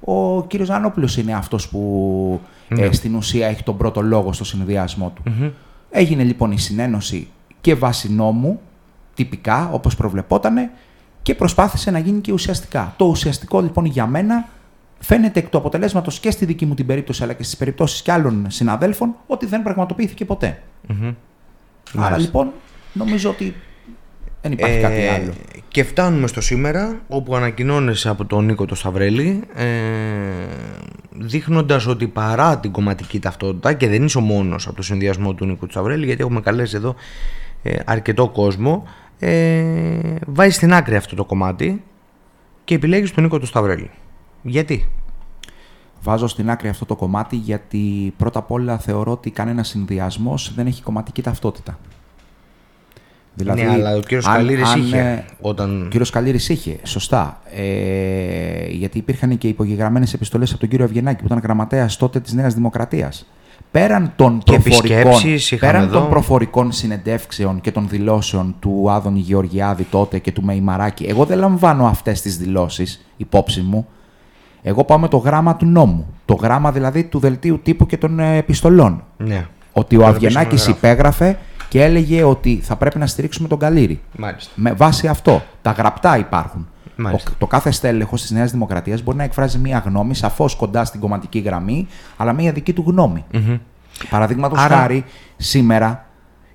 Ο 0.00 0.44
κύριος 0.44 0.68
Νανόπουλος 0.68 1.16
είναι 1.16 1.34
αυτός 1.34 1.68
που 1.68 2.40
ε, 2.68 2.74
ναι. 2.74 2.92
στην 2.92 3.14
ουσία 3.14 3.46
έχει 3.46 3.62
τον 3.62 3.76
πρώτο 3.76 4.00
λόγο 4.02 4.32
στο 4.32 4.44
συνδυασμό 4.44 5.12
του. 5.14 5.22
Έγινε 5.90 6.22
λοιπόν 6.22 6.52
η 6.52 6.58
συνένωση 6.58 7.28
και 7.60 7.74
βάσει 7.74 8.12
νόμου, 8.12 8.60
τυπικά 9.14 9.70
όπως 9.72 9.96
προβλεπότανε, 9.96 10.70
και 11.22 11.34
προσπάθησε 11.34 11.90
να 11.90 11.98
γίνει 11.98 12.20
και 12.20 12.32
ουσιαστικά. 12.32 12.94
Το 12.96 13.04
ουσιαστικό 13.04 13.60
λοιπόν 13.60 13.84
για 13.84 14.06
μένα 14.06 14.48
φαίνεται 14.98 15.38
εκ 15.38 15.48
του 15.48 15.58
αποτελέσματος 15.58 16.20
και 16.20 16.30
στη 16.30 16.44
δική 16.44 16.66
μου 16.66 16.74
την 16.74 16.86
περίπτωση 16.86 17.22
αλλά 17.22 17.32
και 17.32 17.42
στις 17.42 17.56
περιπτώσεις 17.56 18.02
και 18.02 18.12
άλλων 18.12 18.46
συναδέλφων 18.48 19.14
ότι 19.26 19.46
δεν 19.46 19.62
πραγματοποιήθηκε 19.62 20.24
ποτέ. 20.24 20.62
Άρα 21.96 22.18
λοιπόν 22.18 22.52
Νομίζω 22.94 23.30
ότι 23.30 23.54
δεν 24.42 24.52
υπάρχει 24.52 24.80
κάτι 24.80 25.00
ε, 25.00 25.10
άλλο. 25.10 25.32
Και 25.68 25.84
φτάνουμε 25.84 26.26
στο 26.26 26.40
σήμερα, 26.40 27.00
όπου 27.08 27.36
ανακοινώνεσαι 27.36 28.08
από 28.08 28.24
τον 28.24 28.44
Νίκο 28.44 28.64
το 28.64 28.74
Σταυρέλη, 28.74 29.42
ε, 29.54 29.66
δείχνοντας 31.10 31.86
ότι 31.86 32.06
παρά 32.06 32.58
την 32.58 32.70
κομματική 32.70 33.18
ταυτότητα, 33.18 33.72
και 33.72 33.88
δεν 33.88 34.04
είσαι 34.04 34.18
ο 34.18 34.20
μόνος 34.20 34.66
από 34.66 34.76
το 34.76 34.82
συνδυασμό 34.82 35.34
του 35.34 35.46
Νίκο 35.46 35.66
του 35.66 35.72
Σταυρέλη, 35.72 36.04
γιατί 36.06 36.22
έχουμε 36.22 36.40
καλέσει 36.40 36.76
εδώ 36.76 36.94
ε, 37.62 37.76
αρκετό 37.84 38.28
κόσμο, 38.28 38.84
ε, 39.18 40.16
βάζει 40.26 40.50
στην 40.50 40.74
άκρη 40.74 40.96
αυτό 40.96 41.16
το 41.16 41.24
κομμάτι 41.24 41.82
και 42.64 42.74
επιλέγεις 42.74 43.12
τον 43.12 43.22
Νίκο 43.22 43.38
του 43.38 43.46
Σταυρέλη. 43.46 43.90
Γιατί; 44.42 44.88
Βάζω 46.04 46.26
στην 46.26 46.50
άκρη 46.50 46.68
αυτό 46.68 46.84
το 46.84 46.96
κομμάτι 46.96 47.36
γιατί 47.36 48.14
πρώτα 48.16 48.38
απ' 48.38 48.50
όλα 48.50 48.78
θεωρώ 48.78 49.12
ότι 49.12 49.30
κανένα 49.30 49.62
συνδυασμός 49.62 50.54
δεν 50.54 50.66
έχει 50.66 50.82
κομματική 50.82 51.22
ταυτότητα. 51.22 51.78
Δηλαδή, 53.34 53.62
ναι, 53.62 53.70
αλλά 53.70 53.96
ο 53.96 54.00
κύριος 54.00 54.24
Καλύρης 54.26 54.74
είχε. 54.74 54.98
Ε, 54.98 55.24
όταν... 55.40 55.82
Ο 55.82 55.88
κύριος 55.88 56.10
Καλύρης 56.10 56.48
είχε, 56.48 56.76
σωστά. 56.82 57.40
Ε, 57.54 58.68
γιατί 58.68 58.98
υπήρχαν 58.98 59.38
και 59.38 59.48
υπογεγραμμένες 59.48 60.14
επιστολές 60.14 60.50
από 60.50 60.60
τον 60.60 60.68
κύριο 60.68 60.84
Αυγενάκη 60.84 61.20
που 61.20 61.26
ήταν 61.26 61.40
γραμματέας 61.42 61.96
τότε 61.96 62.20
της 62.20 62.32
Νέας 62.32 62.54
Δημοκρατίας. 62.54 63.26
Πέραν 63.70 64.12
των, 64.16 64.42
προφορικών, 64.44 65.20
πέραν 65.58 65.90
των 65.90 66.08
προφορικών 66.08 66.72
συνεντεύξεων 66.72 67.60
και 67.60 67.70
των 67.70 67.88
δηλώσεων 67.88 68.54
του 68.60 68.86
Άδωνη 68.90 69.18
Γεωργιάδη 69.18 69.86
τότε 69.90 70.18
και 70.18 70.32
του 70.32 70.42
Μεϊμαράκη, 70.42 71.04
εγώ 71.04 71.24
δεν 71.24 71.38
λαμβάνω 71.38 71.86
αυτές 71.86 72.20
τις 72.20 72.36
δηλώσεις 72.36 73.06
υπόψη 73.16 73.60
μου. 73.60 73.86
Εγώ 74.62 74.84
πάω 74.84 74.98
με 74.98 75.08
το 75.08 75.16
γράμμα 75.16 75.56
του 75.56 75.66
νόμου. 75.66 76.06
Το 76.24 76.34
γράμμα 76.34 76.72
δηλαδή 76.72 77.04
του 77.04 77.18
δελτίου 77.18 77.60
τύπου 77.62 77.86
και 77.86 77.96
των 77.96 78.18
ε, 78.18 78.36
επιστολών. 78.36 79.04
Ναι. 79.16 79.46
Ότι 79.72 79.96
ο 79.96 80.06
Αυγενάκη 80.06 80.70
υπέγραφε 80.70 81.38
και 81.68 81.82
έλεγε 81.82 82.22
ότι 82.22 82.60
θα 82.62 82.76
πρέπει 82.76 82.98
να 82.98 83.06
στηρίξουμε 83.06 83.48
τον 83.48 83.58
Καλύρη. 83.58 84.00
Μάλιστα. 84.18 84.52
Με 84.54 84.72
βάση 84.72 85.08
αυτό. 85.08 85.42
Τα 85.62 85.70
γραπτά 85.70 86.18
υπάρχουν. 86.18 86.68
Το, 86.96 87.18
το 87.38 87.46
κάθε 87.46 87.70
στέλεχος 87.70 88.20
της 88.20 88.30
Νέας 88.30 88.50
Δημοκρατίας 88.50 89.02
μπορεί 89.02 89.16
να 89.16 89.22
εκφράζει 89.22 89.58
μία 89.58 89.82
γνώμη, 89.86 90.14
σαφώς 90.14 90.54
κοντά 90.56 90.84
στην 90.84 91.00
κομματική 91.00 91.38
γραμμή, 91.38 91.86
αλλά 92.16 92.32
μία 92.32 92.52
δική 92.52 92.72
του 92.72 92.84
γνώμη. 92.86 93.24
Mm-hmm. 93.32 93.58
Παραδείγματος 94.10 94.58
Άρα... 94.58 94.76
χάρη, 94.76 95.04
σήμερα 95.36 96.03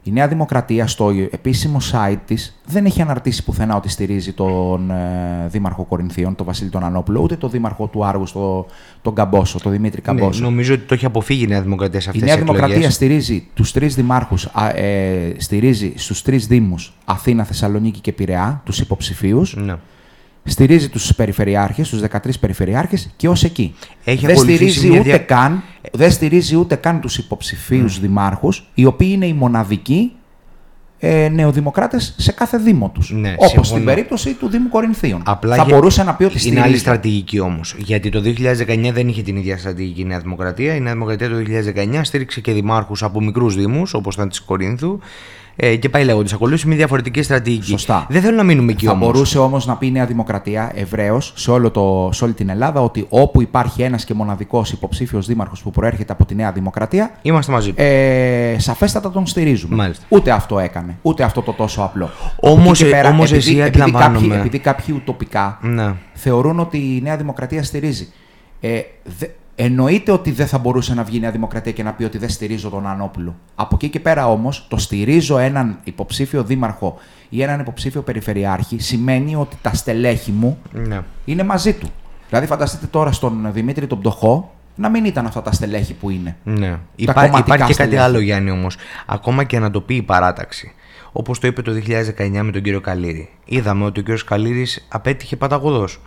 η 0.09 0.11
Νέα 0.11 0.27
Δημοκρατία 0.27 0.87
στο 0.87 1.11
επίσημο 1.31 1.77
site 1.91 2.17
της 2.25 2.59
δεν 2.65 2.85
έχει 2.85 3.01
αναρτήσει 3.01 3.43
πουθενά 3.43 3.75
ότι 3.75 3.89
στηρίζει 3.89 4.33
τον 4.33 4.91
ε, 4.91 5.47
Δήμαρχο 5.47 5.83
Κορινθίων, 5.83 6.35
τον 6.35 6.45
Βασίλη 6.45 6.69
τον 6.69 6.83
Ανόπουλο, 6.83 7.21
ούτε 7.21 7.35
τον 7.35 7.49
Δήμαρχο 7.49 7.87
του 7.87 8.05
Άργου, 8.05 8.25
το, 8.33 8.65
τον 9.01 9.15
Καμπόσο, 9.15 9.59
τον 9.59 9.71
Δημήτρη 9.71 10.01
ναι, 10.01 10.07
Καμπόσο. 10.07 10.39
Ναι, 10.39 10.45
νομίζω 10.45 10.73
ότι 10.73 10.83
το 10.83 10.93
έχει 10.93 11.05
αποφύγει 11.05 11.43
η 11.43 11.47
Νέα 11.47 11.61
Δημοκρατία 11.61 11.99
σε 11.99 12.09
αυτές 12.09 12.23
τις 12.23 12.31
Η 12.31 12.35
Νέα 12.35 12.45
Δημοκρατία 12.45 12.89
στηρίζει 12.89 13.47
τους 13.53 13.71
τρεις 13.71 13.95
δημάρχους, 13.95 14.45
ε, 14.75 15.31
στηρίζει 15.37 15.93
στους 15.95 16.21
τρεις 16.21 16.47
Δήμους 16.47 16.93
Αθήνα, 17.05 17.43
Θεσσαλονίκη 17.43 17.99
και 17.99 18.11
Πειραιά, 18.11 18.61
τους 18.65 18.79
υποψηφίους. 18.79 19.55
Ναι 19.55 19.75
στηρίζει 20.43 20.89
τους 20.89 21.15
περιφερειάρχες, 21.15 21.89
τους 21.89 22.01
13 22.01 22.39
περιφερειάρχες 22.39 23.09
και 23.15 23.29
ως 23.29 23.43
εκεί. 23.43 23.75
Έχει 24.03 24.25
δεν, 24.25 24.37
στηρίζει 24.37 24.97
ούτε 24.99 25.17
καν, 25.17 25.63
δεν 25.91 26.11
στηρίζει 26.11 26.55
ούτε 26.55 26.75
καν 26.75 27.01
τους 27.01 27.17
υποψηφίους 27.17 27.97
mm. 27.97 28.01
δημάρχους, 28.01 28.69
οι 28.73 28.85
οποίοι 28.85 29.09
είναι 29.11 29.25
οι 29.25 29.33
μοναδικοί 29.33 30.11
ε, 31.01 31.29
νεοδημοκράτες 31.29 32.15
σε 32.17 32.31
κάθε 32.31 32.57
δήμο 32.57 32.91
τους. 32.93 33.11
Ναι, 33.11 33.33
Όπως 33.37 33.67
στην 33.67 33.85
περίπτωση 33.85 34.33
του 34.33 34.49
Δήμου 34.49 34.69
Κορινθίων. 34.69 35.21
Απλά 35.25 35.55
θα 35.55 35.65
μπορούσε 35.65 36.03
να 36.03 36.13
πει 36.13 36.23
ότι 36.23 36.47
Είναι 36.47 36.61
άλλη 36.61 36.77
στρατηγική 36.77 37.39
όμως. 37.39 37.75
Γιατί 37.77 38.09
το 38.09 38.21
2019 38.25 38.89
δεν 38.93 39.07
είχε 39.07 39.21
την 39.21 39.37
ίδια 39.37 39.57
στρατηγική 39.57 40.01
η 40.01 40.05
Νέα 40.05 40.19
Δημοκρατία. 40.19 40.75
Η 40.75 40.79
Νέα 40.79 40.93
Δημοκρατία 40.93 41.29
το 41.29 41.35
2019 41.75 41.99
στήριξε 42.01 42.41
και 42.41 42.51
δημάρχους 42.51 43.03
από 43.03 43.21
μικρούς 43.21 43.55
Δήμους, 43.55 43.93
όπως 43.93 44.15
ήταν 44.15 44.29
της 44.29 44.39
Κορίνθου 44.39 44.99
Ε, 45.61 45.75
και 45.75 45.89
πάει 45.89 46.03
λέγοντας. 46.03 46.33
Ακολούθησε 46.33 46.67
μια 46.67 46.75
διαφορετική 46.77 47.21
στρατηγική. 47.21 47.65
Σωστά. 47.65 48.05
Δεν 48.09 48.21
θέλω 48.21 48.35
να 48.35 48.43
μείνουμε 48.43 48.71
εκεί 48.71 48.85
Θα 48.85 48.91
όμως. 48.91 49.05
μπορούσε 49.11 49.39
όμως 49.39 49.65
να 49.65 49.75
πει 49.77 49.87
η 49.87 49.91
Νέα 49.91 50.05
Δημοκρατία 50.05 50.71
ευρέως 50.75 51.33
σε, 51.35 51.51
όλο 51.51 51.71
το- 51.71 52.09
σε 52.13 52.23
όλη 52.23 52.33
την 52.33 52.49
Ελλάδα 52.49 52.81
ότι 52.81 53.05
όπου 53.09 53.41
υπάρχει 53.41 53.81
ένας 53.81 54.05
και 54.05 54.13
μοναδικός 54.13 54.71
υποψήφιος 54.71 55.25
δήμαρχος 55.27 55.61
που 55.61 55.71
προέρχεται 55.71 56.13
από 56.13 56.25
τη 56.25 56.35
Νέα 56.35 56.51
Δημοκρατία, 56.51 57.11
Είμαστε 57.21 57.51
μαζί 57.51 57.69
του. 57.73 57.81
ε, 57.81 58.55
σαφέστατα 58.57 59.11
τον 59.11 59.25
στηρίζουμε. 59.27 59.75
Μάλιστα. 59.75 60.05
Ούτε 60.09 60.31
αυτό 60.31 60.59
έκανε. 60.59 60.97
Ούτε 61.01 61.23
αυτό 61.23 61.41
το 61.41 61.51
τόσο 61.53 61.81
απλό. 61.81 62.09
Όμως, 62.39 62.59
Από 62.59 62.69
εκεί 62.69 62.77
και 62.83 62.87
ε, 62.87 62.91
πέρα, 62.91 63.09
όμως 63.09 63.31
επειδή, 63.31 63.49
εσύ 63.49 63.57
επειδή, 63.59 63.79
κάποιοι, 63.79 63.81
αντιλαμβάνομαι. 63.95 64.35
επειδή 64.35 64.59
κάποιοι 64.59 64.95
ουτοπικά 64.97 65.57
Ναι. 65.61 65.93
θεωρούν 66.13 66.59
ότι 66.59 66.77
η 66.77 66.99
Νέα 67.03 67.17
Δημοκρατία 67.17 67.63
στηρίζει. 67.63 68.07
Ε, 68.59 68.79
δε, 69.19 69.25
εννοείται 69.61 70.11
ότι 70.11 70.31
δεν 70.31 70.47
θα 70.47 70.57
μπορούσε 70.57 70.93
να 70.93 71.03
βγει 71.03 71.17
η 71.17 71.19
Νέα 71.19 71.31
Δημοκρατία 71.31 71.71
και 71.71 71.83
να 71.83 71.93
πει 71.93 72.03
ότι 72.03 72.17
δεν 72.17 72.29
στηρίζω 72.29 72.69
τον 72.69 72.87
Ανώπουλο. 72.87 73.35
Από 73.55 73.75
εκεί 73.75 73.89
και 73.89 73.99
πέρα 73.99 74.27
όμως, 74.27 74.65
το 74.69 74.77
στηρίζω 74.77 75.37
έναν 75.37 75.79
υποψήφιο 75.83 76.43
δήμαρχο 76.43 76.97
ή 77.29 77.41
έναν 77.41 77.59
υποψήφιο 77.59 78.01
περιφερειάρχη 78.01 78.79
σημαίνει 78.79 79.35
ότι 79.35 79.57
τα 79.61 79.73
στελέχη 79.73 80.31
μου 80.31 80.57
ναι. 80.71 81.01
είναι 81.25 81.43
μαζί 81.43 81.73
του. 81.73 81.87
Δηλαδή, 82.29 82.47
φανταστείτε 82.47 82.85
τώρα 82.85 83.11
στον 83.11 83.49
Δημήτρη 83.51 83.87
τον 83.87 83.99
Πτωχό 83.99 84.53
να 84.75 84.89
μην 84.89 85.05
ήταν 85.05 85.25
αυτά 85.25 85.41
τα 85.41 85.51
στελέχη 85.51 85.93
που 85.93 86.09
είναι. 86.09 86.35
Ναι. 86.43 86.69
Τα 86.69 86.79
Υπά, 86.95 87.13
κομματικά 87.13 87.37
υπάρχει 87.39 87.51
και 87.51 87.57
κάτι 87.57 87.73
στελέχη. 87.73 87.97
άλλο, 87.97 88.19
Γιάννη, 88.19 88.51
όμως. 88.51 88.75
Ακόμα 89.05 89.43
και 89.43 89.59
να 89.59 89.71
το 89.71 89.81
πει 89.81 89.95
η 89.95 90.01
παράταξη. 90.01 90.73
Όπως 91.11 91.39
το 91.39 91.47
είπε 91.47 91.61
το 91.61 91.71
2019 91.71 92.41
με 92.41 92.51
τον 92.51 92.61
κύριο 92.61 92.81
Καλύρη. 92.81 93.29
Είδαμε 93.45 93.85
ότι 93.85 93.99
ο 93.99 94.03
κύριος 94.03 94.23
Καλύρης 94.23 94.87
απέτυχε 94.89 95.35
παταγωδός 95.35 95.99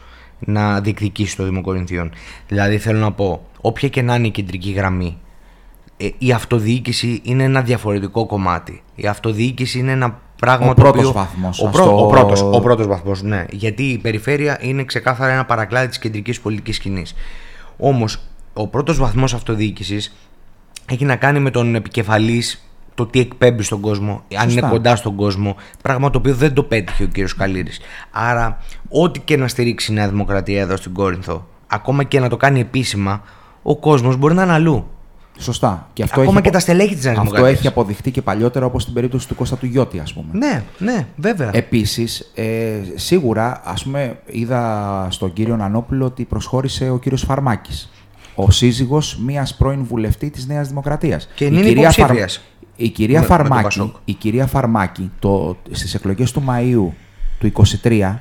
να 0.44 0.80
διεκδικήσει 0.80 1.36
το 1.36 1.44
Δήμο 1.44 1.60
Κορινθίων. 1.60 2.10
Δηλαδή, 2.48 2.78
θέλω 2.78 2.98
να 2.98 3.12
πω, 3.12 3.46
όποια 3.60 3.88
και 3.88 4.02
να 4.02 4.14
είναι 4.14 4.26
η 4.26 4.30
κεντρική 4.30 4.70
γραμμή, 4.70 5.18
ε, 5.96 6.08
η 6.18 6.32
αυτοδιοίκηση 6.32 7.20
είναι 7.24 7.42
ένα 7.42 7.62
διαφορετικό 7.62 8.26
κομμάτι. 8.26 8.82
Η 8.94 9.06
αυτοδιοίκηση 9.06 9.78
είναι 9.78 9.92
ένα 9.92 10.20
πράγμα 10.36 10.66
Ο 10.70 10.74
το 10.74 10.82
πρώτος 10.82 10.98
οποίο... 11.00 11.12
βαθμός, 11.12 11.60
Ο, 11.62 11.66
ας 11.66 11.72
πρω- 11.72 11.84
το- 11.86 12.04
ο 12.04 12.06
πρώτος, 12.06 12.42
ο 12.42 12.60
πρώτος 12.60 12.86
βαθμός, 12.86 13.22
ναι. 13.22 13.44
Γιατί 13.50 13.82
η 13.82 13.98
περιφέρεια 13.98 14.58
είναι 14.60 14.84
ξεκάθαρα 14.84 15.32
ένα 15.32 15.44
παρακλάδι 15.44 15.88
της 15.88 15.98
κεντρικής 15.98 16.40
πολιτικής 16.40 16.76
σκηνής. 16.76 17.14
Όμως, 17.76 18.18
ο 18.52 18.66
πρώτος 18.66 18.98
βαθμός 18.98 19.34
αυτοδιοίκησης 19.34 20.14
έχει 20.90 21.04
να 21.04 21.16
κάνει 21.16 21.38
με 21.40 21.50
τον 21.50 21.74
επικεφαλής 21.74 22.66
το 22.94 23.06
τι 23.06 23.20
εκπέμπει 23.20 23.62
στον 23.62 23.80
κόσμο, 23.80 24.22
αν 24.36 24.42
Σωστά. 24.42 24.60
είναι 24.60 24.68
κοντά 24.68 24.96
στον 24.96 25.14
κόσμο. 25.16 25.56
Πράγμα 25.82 26.10
το 26.10 26.18
οποίο 26.18 26.34
δεν 26.34 26.52
το 26.52 26.62
πέτυχε 26.62 27.02
ο 27.02 27.06
κύριος 27.06 27.34
Καλύρης. 27.34 27.80
Άρα, 28.10 28.58
ό,τι 28.88 29.20
και 29.20 29.36
να 29.36 29.48
στηρίξει 29.48 29.92
η 29.92 29.94
Νέα 29.94 30.08
Δημοκρατία 30.08 30.60
εδώ 30.60 30.76
στην 30.76 30.92
Κόρινθο, 30.92 31.46
ακόμα 31.66 32.02
και 32.04 32.20
να 32.20 32.28
το 32.28 32.36
κάνει 32.36 32.60
επίσημα, 32.60 33.22
ο 33.62 33.76
κόσμος 33.76 34.16
μπορεί 34.16 34.34
να 34.34 34.42
είναι 34.42 34.52
αλλού. 34.52 34.86
Σωστά. 35.38 35.88
Και 35.92 36.02
αυτό 36.02 36.20
Ακόμα 36.20 36.32
έχει 36.34 36.42
και 36.42 36.48
απο- 36.48 36.56
τα 36.58 36.62
στελέχη 36.62 36.94
της 36.94 37.04
Νέας 37.04 37.16
Αυτό 37.16 37.22
Δημοκρατίας. 37.30 37.58
έχει 37.58 37.68
αποδειχτεί 37.68 38.10
και 38.10 38.22
παλιότερα 38.22 38.66
όπως 38.66 38.82
στην 38.82 38.94
περίπτωση 38.94 39.28
του 39.28 39.34
Κώστα 39.34 39.56
του 39.56 39.66
Γιώτη, 39.66 39.98
ας 39.98 40.12
πούμε. 40.12 40.26
Ναι, 40.32 40.62
ναι, 40.78 41.06
βέβαια. 41.16 41.50
Επίσης, 41.52 42.30
ε, 42.34 42.72
σίγουρα, 42.94 43.60
ας 43.64 43.82
πούμε, 43.82 44.18
είδα 44.26 45.06
στον 45.10 45.32
κύριο 45.32 45.56
Νανόπουλο 45.56 46.04
ότι 46.04 46.24
προσχώρησε 46.24 46.90
ο 46.90 46.98
κύριος 46.98 47.22
Φαρμάκης, 47.22 47.90
ο 48.34 48.50
σύζυγος 48.50 49.18
μιας 49.24 49.54
πρώην 49.54 49.84
βουλευτή 49.84 50.30
της 50.30 50.46
Νέας 50.46 50.68
Δημοκρατίας. 50.68 51.28
Και 51.34 51.44
είναι 51.44 51.60
υποψήφιας. 51.60 52.40
Η 52.84 52.88
κυρία, 52.88 53.20
Με- 53.20 53.26
με 53.26 53.26
το 53.28 53.34
Φαρμάκη, 53.42 53.62
Πασόκ. 53.62 53.94
η 54.04 54.12
κυρία 54.12 54.46
Φαρμάκη 54.46 55.10
το, 55.18 55.56
στις 55.70 55.94
εκλογές 55.94 56.32
του 56.32 56.42
Μαΐου 56.48 56.92
του 57.38 57.52
23 57.82 58.14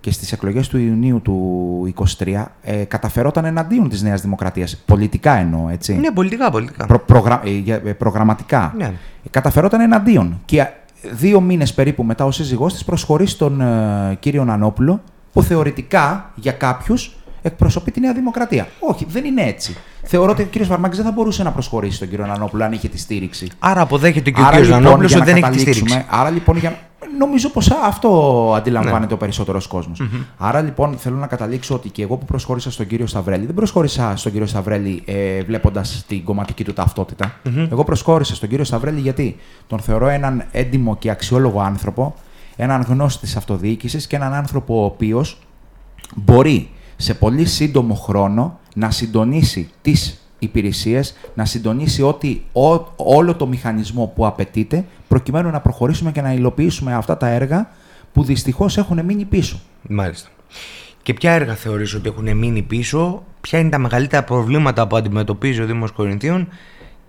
και 0.00 0.10
στις 0.10 0.32
εκλογές 0.32 0.68
του 0.68 0.78
Ιουνίου 0.78 1.20
του 1.22 1.94
23 2.18 2.44
ε, 2.62 2.84
καταφερόταν 2.84 3.44
εναντίον 3.44 3.88
της 3.88 4.02
Νέας 4.02 4.20
Δημοκρατίας. 4.20 4.82
Πολιτικά 4.86 5.32
εννοώ, 5.36 5.68
έτσι. 5.68 5.94
Ναι, 5.96 6.10
πολιτικά, 6.12 6.50
πολιτικά. 6.50 6.86
Προ- 6.86 7.04
προγρα- 7.04 7.40
ε, 7.44 7.50
για- 7.50 7.80
ε, 7.84 7.92
προγραμματικά. 7.92 8.74
Ναι. 8.76 8.84
Ε, 8.84 9.28
Καταφερόταν 9.30 9.80
εναντίον. 9.80 10.40
Και 10.44 10.60
ε, 10.60 10.68
δύο 11.12 11.40
μήνες 11.40 11.74
περίπου 11.74 12.02
μετά 12.04 12.24
ο 12.24 12.30
σύζυγός 12.30 12.72
της 12.72 12.84
προσχωρεί 12.84 13.26
στον 13.26 13.60
ε, 13.60 14.16
κύριο 14.20 14.44
Νανόπουλο, 14.44 15.00
που 15.32 15.42
θεωρητικά 15.42 16.30
για 16.34 16.52
κάποιους 16.52 17.16
εκπροσωπεί 17.42 17.90
τη 17.90 18.00
Νέα 18.00 18.12
Δημοκρατία. 18.12 18.68
Όχι, 18.80 19.06
δεν 19.08 19.24
είναι 19.24 19.42
έτσι. 19.42 19.76
Θεωρώ 20.02 20.30
ότι 20.30 20.42
ο 20.42 20.44
κύριος 20.44 20.68
Βαρμάκης 20.68 20.96
δεν 20.96 21.06
θα 21.06 21.12
μπορούσε 21.12 21.42
να 21.42 21.50
προσχωρήσει 21.52 21.96
στον 21.96 22.08
κύριο 22.08 22.26
Νανόπουλο 22.26 22.64
αν 22.64 22.72
είχε 22.72 22.88
τη 22.88 22.98
στήριξη. 22.98 23.48
Άρα 23.58 23.80
αποδέχεται 23.80 24.30
και 24.30 24.40
ο 24.40 24.44
Άρα, 24.44 24.56
κ. 24.56 24.60
λοιπόν, 24.60 24.82
Νανόπουλο 24.82 25.06
για 25.06 25.16
ότι 25.18 25.26
να 25.28 25.32
δεν 25.34 25.42
έχει 25.42 25.50
τη 25.52 25.56
καταλήξουμε- 25.56 25.90
στήριξη. 25.90 26.16
Άρα 26.20 26.30
λοιπόν, 26.30 26.56
για... 26.56 26.78
νομίζω 27.18 27.48
πως 27.48 27.70
αυτό 27.84 28.48
Ναι. 28.50 28.56
αντιλαμβάνεται 28.58 29.14
ο 29.14 29.16
περισσότερος 29.16 29.66
κόσμος. 29.66 30.02
Άρα 30.38 30.60
λοιπόν 30.60 30.96
θέλω 30.98 31.16
να 31.16 31.26
καταλήξω 31.26 31.74
ότι 31.74 31.88
και 31.88 32.02
εγώ 32.02 32.16
που 32.16 32.24
προσχώρησα 32.24 32.70
στον 32.70 32.86
κύριο 32.86 33.06
Σταυρέλη, 33.06 33.46
δεν 33.46 33.54
προσχώρησα 33.54 34.12
στον 34.16 34.32
κύριο 34.32 34.46
Σταυρέλη 34.46 35.02
ε, 35.06 35.42
βλέποντας 35.42 36.04
την 36.08 36.24
κομματική 36.24 36.64
του 36.64 36.72
ταυτότητα. 36.72 37.34
Εγώ 37.70 37.84
προσχώρησα 37.84 38.34
στον 38.34 38.48
κύριο 38.48 38.64
Σταυρέλη 38.64 39.00
γιατί 39.00 39.36
τον 39.66 39.78
θεωρώ 39.78 40.08
έναν 40.08 40.44
έντιμο 40.52 40.96
και 40.96 41.10
αξιόλογο 41.10 41.60
άνθρωπο, 41.60 42.14
έναν 42.56 42.82
γνώστη 42.88 43.20
της 43.26 43.36
αυτοδιοίκησης 43.36 44.06
και 44.06 44.16
έναν 44.16 44.34
άνθρωπο 44.34 44.80
ο 44.80 44.84
οποίος 44.84 45.38
μπορεί 46.14 46.70
σε 47.00 47.14
πολύ 47.14 47.44
σύντομο 47.44 47.94
χρόνο 47.94 48.58
να 48.74 48.90
συντονίσει 48.90 49.70
τις 49.82 50.20
υπηρεσίες, 50.38 51.14
να 51.34 51.44
συντονίσει 51.44 52.02
ότι 52.02 52.44
ό- 52.52 52.86
όλο 52.96 53.34
το 53.34 53.46
μηχανισμό 53.46 54.12
που 54.14 54.26
απαιτείται 54.26 54.84
προκειμένου 55.08 55.50
να 55.50 55.60
προχωρήσουμε 55.60 56.12
και 56.12 56.20
να 56.20 56.32
υλοποιήσουμε 56.32 56.94
αυτά 56.94 57.16
τα 57.16 57.28
έργα 57.28 57.70
που 58.12 58.22
δυστυχώς 58.24 58.76
έχουν 58.78 59.04
μείνει 59.04 59.24
πίσω. 59.24 59.60
Μάλιστα. 59.88 60.28
Και 61.02 61.14
ποια 61.14 61.32
έργα 61.32 61.54
θεωρείς 61.54 61.94
ότι 61.94 62.08
έχουν 62.08 62.36
μείνει 62.36 62.62
πίσω, 62.62 63.22
ποια 63.40 63.58
είναι 63.58 63.68
τα 63.68 63.78
μεγαλύτερα 63.78 64.24
προβλήματα 64.24 64.86
που 64.86 64.96
αντιμετωπίζει 64.96 65.60
ο 65.62 65.66
Δήμος 65.66 65.90
Κορινθίων 65.92 66.48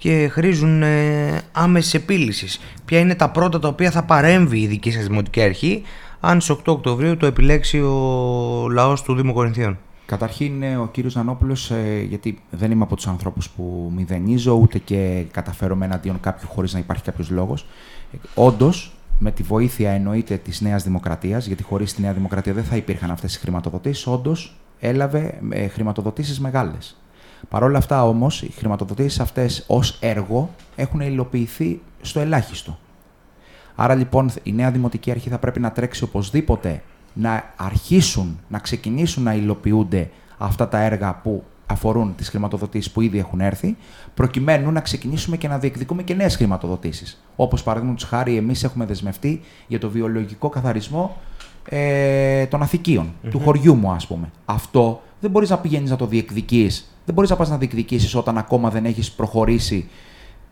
και 0.02 0.28
χρήζουν 0.32 0.84
ε, 0.84 1.42
άμεσης 1.52 1.94
επίλυσης. 1.94 2.60
Ποια 2.86 3.00
είναι 3.00 3.16
τα 3.16 3.30
πρώτα 3.30 3.60
τα 3.60 3.68
οποία 3.68 3.92
θα 3.92 4.04
παρέμβει 4.04 4.60
η 4.60 4.68
δική 4.68 4.92
σας 4.92 5.08
Δημοτική 5.08 5.42
Αρχή 5.42 5.82
αν 6.20 6.42
στις 6.42 6.56
8 6.56 6.62
Οκτωβρίου 6.66 7.18
το 7.18 7.26
επιλέξει 7.26 7.80
ο 7.80 8.68
λαός 8.72 9.02
του 9.02 9.16
Δήμου 9.16 9.34
Κορινθίων; 9.34 9.78
Καταρχήν 10.06 10.64
ε, 10.64 10.78
ο 10.78 10.88
κύριος 10.88 11.16
Νανόπουλος, 11.16 11.72
ε, 11.72 12.06
γιατί 12.10 12.42
δεν 12.50 12.72
είμαι 12.72 12.84
από 12.84 12.96
τους 12.96 13.08
ανθρώπους 13.08 13.50
που 13.50 13.92
μηδενίζω 13.96 14.54
ούτε 14.54 14.78
και 14.78 15.26
καταφέρομαι 15.32 15.86
εναντίον 15.86 16.20
κάποιου 16.20 16.48
χωρίς 16.48 16.74
να 16.74 16.80
υπάρχει 16.80 17.04
κάποιος 17.04 17.30
λόγος. 17.30 17.66
Ε, 18.14 18.18
όντως, 18.36 18.94
με 19.20 19.32
τη 19.32 19.44
βοήθεια 19.44 19.92
εννοείται 19.92 20.38
της 20.38 20.62
Νέας 20.62 20.84
Δημοκρατίας, 20.84 21.46
γιατί 21.46 21.64
χωρίς 21.64 21.94
τη 21.94 22.02
Νέα 22.02 22.14
Δημοκρατία 22.14 22.54
δεν 22.54 22.64
θα 22.64 22.76
υπήρχαν 22.76 23.12
αυτές 23.12 23.36
οι 23.36 23.40
χρηματοδοτήσεις, 23.40 24.08
όντως 24.08 24.56
έλαβε 24.80 25.40
ε, 25.50 25.68
χρηματοδοτήσεις 25.68 26.40
μεγάλες. 26.40 27.01
Παρ' 27.50 27.64
όλα 27.64 27.78
αυτά 27.78 28.08
όμως, 28.08 28.42
οι 28.42 28.52
χρηματοδοτήσεις 28.52 29.20
αυτές 29.20 29.64
ως 29.68 29.98
έργο 30.00 30.50
έχουν 30.76 31.00
υλοποιηθεί 31.00 31.82
στο 32.02 32.20
ελάχιστο. 32.20 32.78
Άρα 33.76 33.96
λοιπόν 33.96 34.30
η 34.44 34.52
νέα 34.52 34.72
Δημοτική 34.72 35.12
Αρχή 35.12 35.30
θα 35.30 35.38
πρέπει 35.38 35.60
να 35.60 35.72
τρέξει 35.72 36.04
οπωσδήποτε 36.04 36.84
να 37.14 37.54
αρχίσουν, 37.56 38.40
να 38.48 38.60
ξεκινήσουν 38.60 39.24
να 39.24 39.34
υλοποιούνται 39.34 40.10
αυτά 40.38 40.68
τα 40.68 40.80
έργα 40.80 41.16
που 41.16 41.44
αφορούν 41.66 42.16
τις 42.16 42.30
χρηματοδοτήσεις 42.30 42.92
που 42.92 43.02
ήδη 43.02 43.18
έχουν 43.18 43.42
έρθει, 43.42 43.78
προκειμένου 44.14 44.72
να 44.72 44.82
ξεκινήσουμε 44.82 45.38
και 45.38 45.48
να 45.48 45.60
διεκδικούμε 45.60 46.04
και 46.04 46.14
νέες 46.14 46.36
χρηματοδοτήσεις. 46.36 47.24
Όπως 47.36 47.64
παραδείγματος 47.64 48.04
χάρη 48.04 48.36
εμείς 48.36 48.64
έχουμε 48.64 48.86
δεσμευτεί 48.86 49.42
για 49.68 49.80
το 49.80 49.90
βιολογικό 49.90 50.50
καθαρισμό 50.50 51.18
ε, 51.66 52.46
των 52.46 52.62
αθηκειων 52.62 53.14
του 53.30 53.40
χωριού 53.40 53.76
μου 53.76 53.92
ας 53.92 54.08
πούμε. 54.08 54.32
Αυτό 54.46 55.02
δεν 55.20 55.32
μπορείς 55.32 55.50
να 55.50 55.58
πηγαίνεις 55.58 55.90
να 55.90 55.96
το 55.96 56.06
διεκδικείς, 56.06 56.96
δεν 57.06 57.16
μπορείς 57.16 57.30
να 57.30 57.36
πας 57.36 57.50
να 57.50 57.58
διεκδικήσεις 57.58 58.16
όταν 58.16 58.38
ακόμα 58.38 58.70
δεν 58.70 58.86
έχεις 58.86 59.12
προχωρήσει 59.12 59.90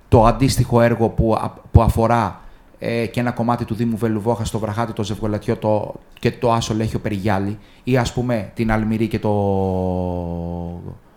το 0.07 0.25
αντίστοιχο 0.25 0.81
έργο 0.81 1.09
που, 1.09 1.33
α- 1.33 1.53
που 1.71 1.81
αφορά 1.81 2.41
ε, 2.79 3.05
και 3.05 3.19
ένα 3.19 3.31
κομμάτι 3.31 3.65
του 3.65 3.73
Δήμου 3.73 3.97
Βελουβόχα 3.97 4.45
στο 4.45 4.59
Βραχάτι, 4.59 4.93
το 4.93 5.03
Ζευγολατιό 5.03 5.55
το, 5.55 5.93
και 6.19 6.31
το 6.31 6.51
Άσο 6.51 6.73
Λέχιο 6.73 6.99
Περιγιάλη 6.99 7.57
ή 7.83 7.97
ας 7.97 8.13
πούμε 8.13 8.51
την 8.53 8.71
Αλμυρή 8.71 9.07
και 9.07 9.19
το, 9.19 9.31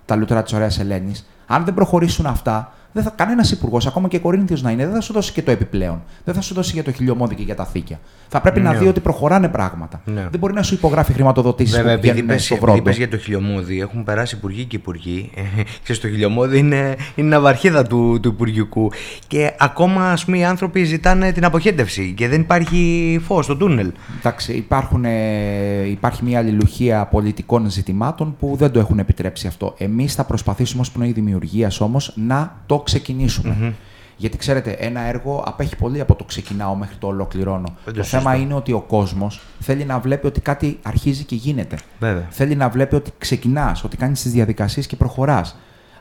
τα 0.05 0.17
λουτρά 0.17 0.43
της 0.43 0.53
Ωραίας 0.53 0.79
Ελένης. 0.79 1.29
Αν 1.47 1.65
δεν 1.65 1.75
προχωρήσουν 1.75 2.27
αυτά, 2.27 2.73
δεν 2.93 3.03
θα, 3.03 3.11
κανένας 3.17 3.51
υπουργός, 3.51 3.87
ακόμα 3.87 4.09
και 4.09 4.19
Κορίνθιος 4.19 4.63
να 4.63 4.71
είναι, 4.71 4.85
δεν 4.85 4.95
θα 4.95 5.01
σου 5.01 5.13
δώσει 5.13 5.33
και 5.33 5.43
το 5.43 5.51
επιπλέον. 5.51 6.03
Δεν 6.25 6.35
θα 6.35 6.41
σου 6.41 6.55
δώσει 6.55 6.71
για 6.75 6.83
το 6.83 6.93
χιλιομόδι 6.93 7.35
και 7.35 7.43
για 7.43 7.55
τα 7.55 7.65
θήκια. 7.65 8.01
Θα 8.29 8.41
πρέπει 8.41 8.61
να 8.61 8.73
Ναι. 8.73 8.79
δει 8.79 8.87
ότι 8.89 9.01
προχωράνε 9.01 9.49
πράγματα. 9.49 10.01
Ναι. 10.05 10.27
Δεν 10.31 10.39
μπορεί 10.41 10.53
να 10.55 10.63
σου 10.63 10.75
υπογράφει 10.75 11.13
χρηματοδοτήσεις 11.13 11.77
Βέβαια, 11.77 11.93
που 11.93 11.99
επειδή 11.99 12.09
πηγαίνουν 12.13 12.31
είπες, 12.31 12.45
στο 12.45 12.55
επειδή 12.55 12.67
βρόντο. 12.67 12.83
είπες 12.83 12.97
για 12.97 13.09
το 13.09 13.17
χιλιομόδι, 13.17 13.81
έχουν 13.81 14.05
περάσει 14.05 14.35
υπουργοί 14.37 14.65
και 14.65 14.77
υπουργοί. 14.77 15.31
Ε, 15.35 15.41
ξέρεις, 15.83 16.01
το 16.03 16.09
χιλιομόδι 16.09 16.59
είναι, 16.59 16.97
είναι 17.15 17.29
ναυαρχίδα 17.37 17.83
του, 17.87 18.19
του 18.23 18.29
υπουργικού. 18.29 18.91
Και 19.27 19.53
ακόμα 19.59 20.11
ας 20.13 20.25
πούμε, 20.25 20.39
οι 20.39 20.45
άνθρωποι 20.45 20.85
ζητάνε 20.85 21.33
την 21.33 21.45
αποχέτευση 21.45 22.13
και 22.17 22.29
δεν 22.29 22.41
υπάρχει 22.41 23.21
φως 23.25 23.45
στο 23.45 23.57
τούνελ. 23.57 23.93
Εντάξει, 24.19 24.53
υπάρχουν, 24.53 25.05
ε, 25.05 25.87
υπάρχει 25.91 26.25
μια 26.25 26.39
αλληλουχία 26.39 27.07
πολιτικών 27.07 27.71
ζητημάτων 27.71 28.37
που 28.39 28.55
δεν 28.59 28.71
το 28.71 28.79
έχουν 28.79 28.99
επιτρέψει 28.99 29.47
αυτό. 29.47 29.75
Εμείς 29.79 30.15
θα 30.15 30.25
προσπαθήσουμε 30.25 30.81
ως 30.81 30.91
πνοή 30.91 31.13
δημιουργίας 31.13 31.81
όμως 31.81 32.13
να 32.17 32.57
το 32.67 32.82
ξεκινησουμε 32.83 33.75
Γιατί 34.17 34.37
ξέρετε, 34.37 34.71
ένα 34.71 35.01
έργο 35.01 35.43
απέχει 35.47 35.77
πολύ 35.77 36.01
από 36.01 36.15
το 36.15 36.25
ξεκινάω 36.25 36.75
μέχρι 36.75 36.97
το 36.97 37.07
ολοκληρώνω. 37.07 37.77
Δεν 37.85 37.95
το 37.95 38.01
το 38.01 38.07
θέμα 38.07 38.31
συζητώ. 38.31 38.45
είναι 38.45 38.55
ότι 38.55 38.73
ο 38.73 38.81
κόσμος 38.81 39.41
θέλει 39.61 39.85
να 39.85 39.99
βλέπει 39.99 40.27
ότι 40.27 40.41
κάτι 40.41 40.79
αρχίζει 40.83 41.25
και 41.25 41.35
γίνεται. 41.35 41.79
Βέβαια. 41.99 42.27
Θέλει 42.31 42.55
να 42.55 42.69
βλέπει 42.69 42.95
ότι 42.95 43.11
ξεκινάς, 43.19 43.85
ότι 43.85 43.97
κάνεις 43.97 44.23
τις 44.23 44.33
διαδικασίες 44.33 44.87
και 44.87 44.97
προχωράς. 44.97 45.57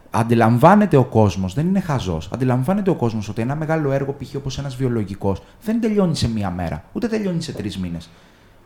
αντιλαμβάνεται 0.10 0.98
ο 0.98 1.04
κόσμος, 1.04 1.54
δεν 1.54 1.68
είναι 1.68 1.80
χαζός. 1.80 2.30
Αντιλαμβάνεται 2.34 2.90
ο 2.90 2.96
κόσμος 2.96 3.30
ότι 3.30 3.42
ένα 3.42 3.56
μεγάλο 3.56 3.92
έργο, 3.92 4.16
π.χ. 4.20 4.36
όπως 4.36 4.58
ένας 4.58 4.76
βιολογικός, 4.76 5.42
δεν 5.64 5.82
τελειώνει 5.82 6.16
σε 6.16 6.30
μία 6.30 6.50
μέρα, 6.50 6.84
ούτε 6.94 7.08
τελειώνει 7.08 7.42
σε 7.42 7.52
τρεις 7.52 7.78
μήνες. 7.78 8.10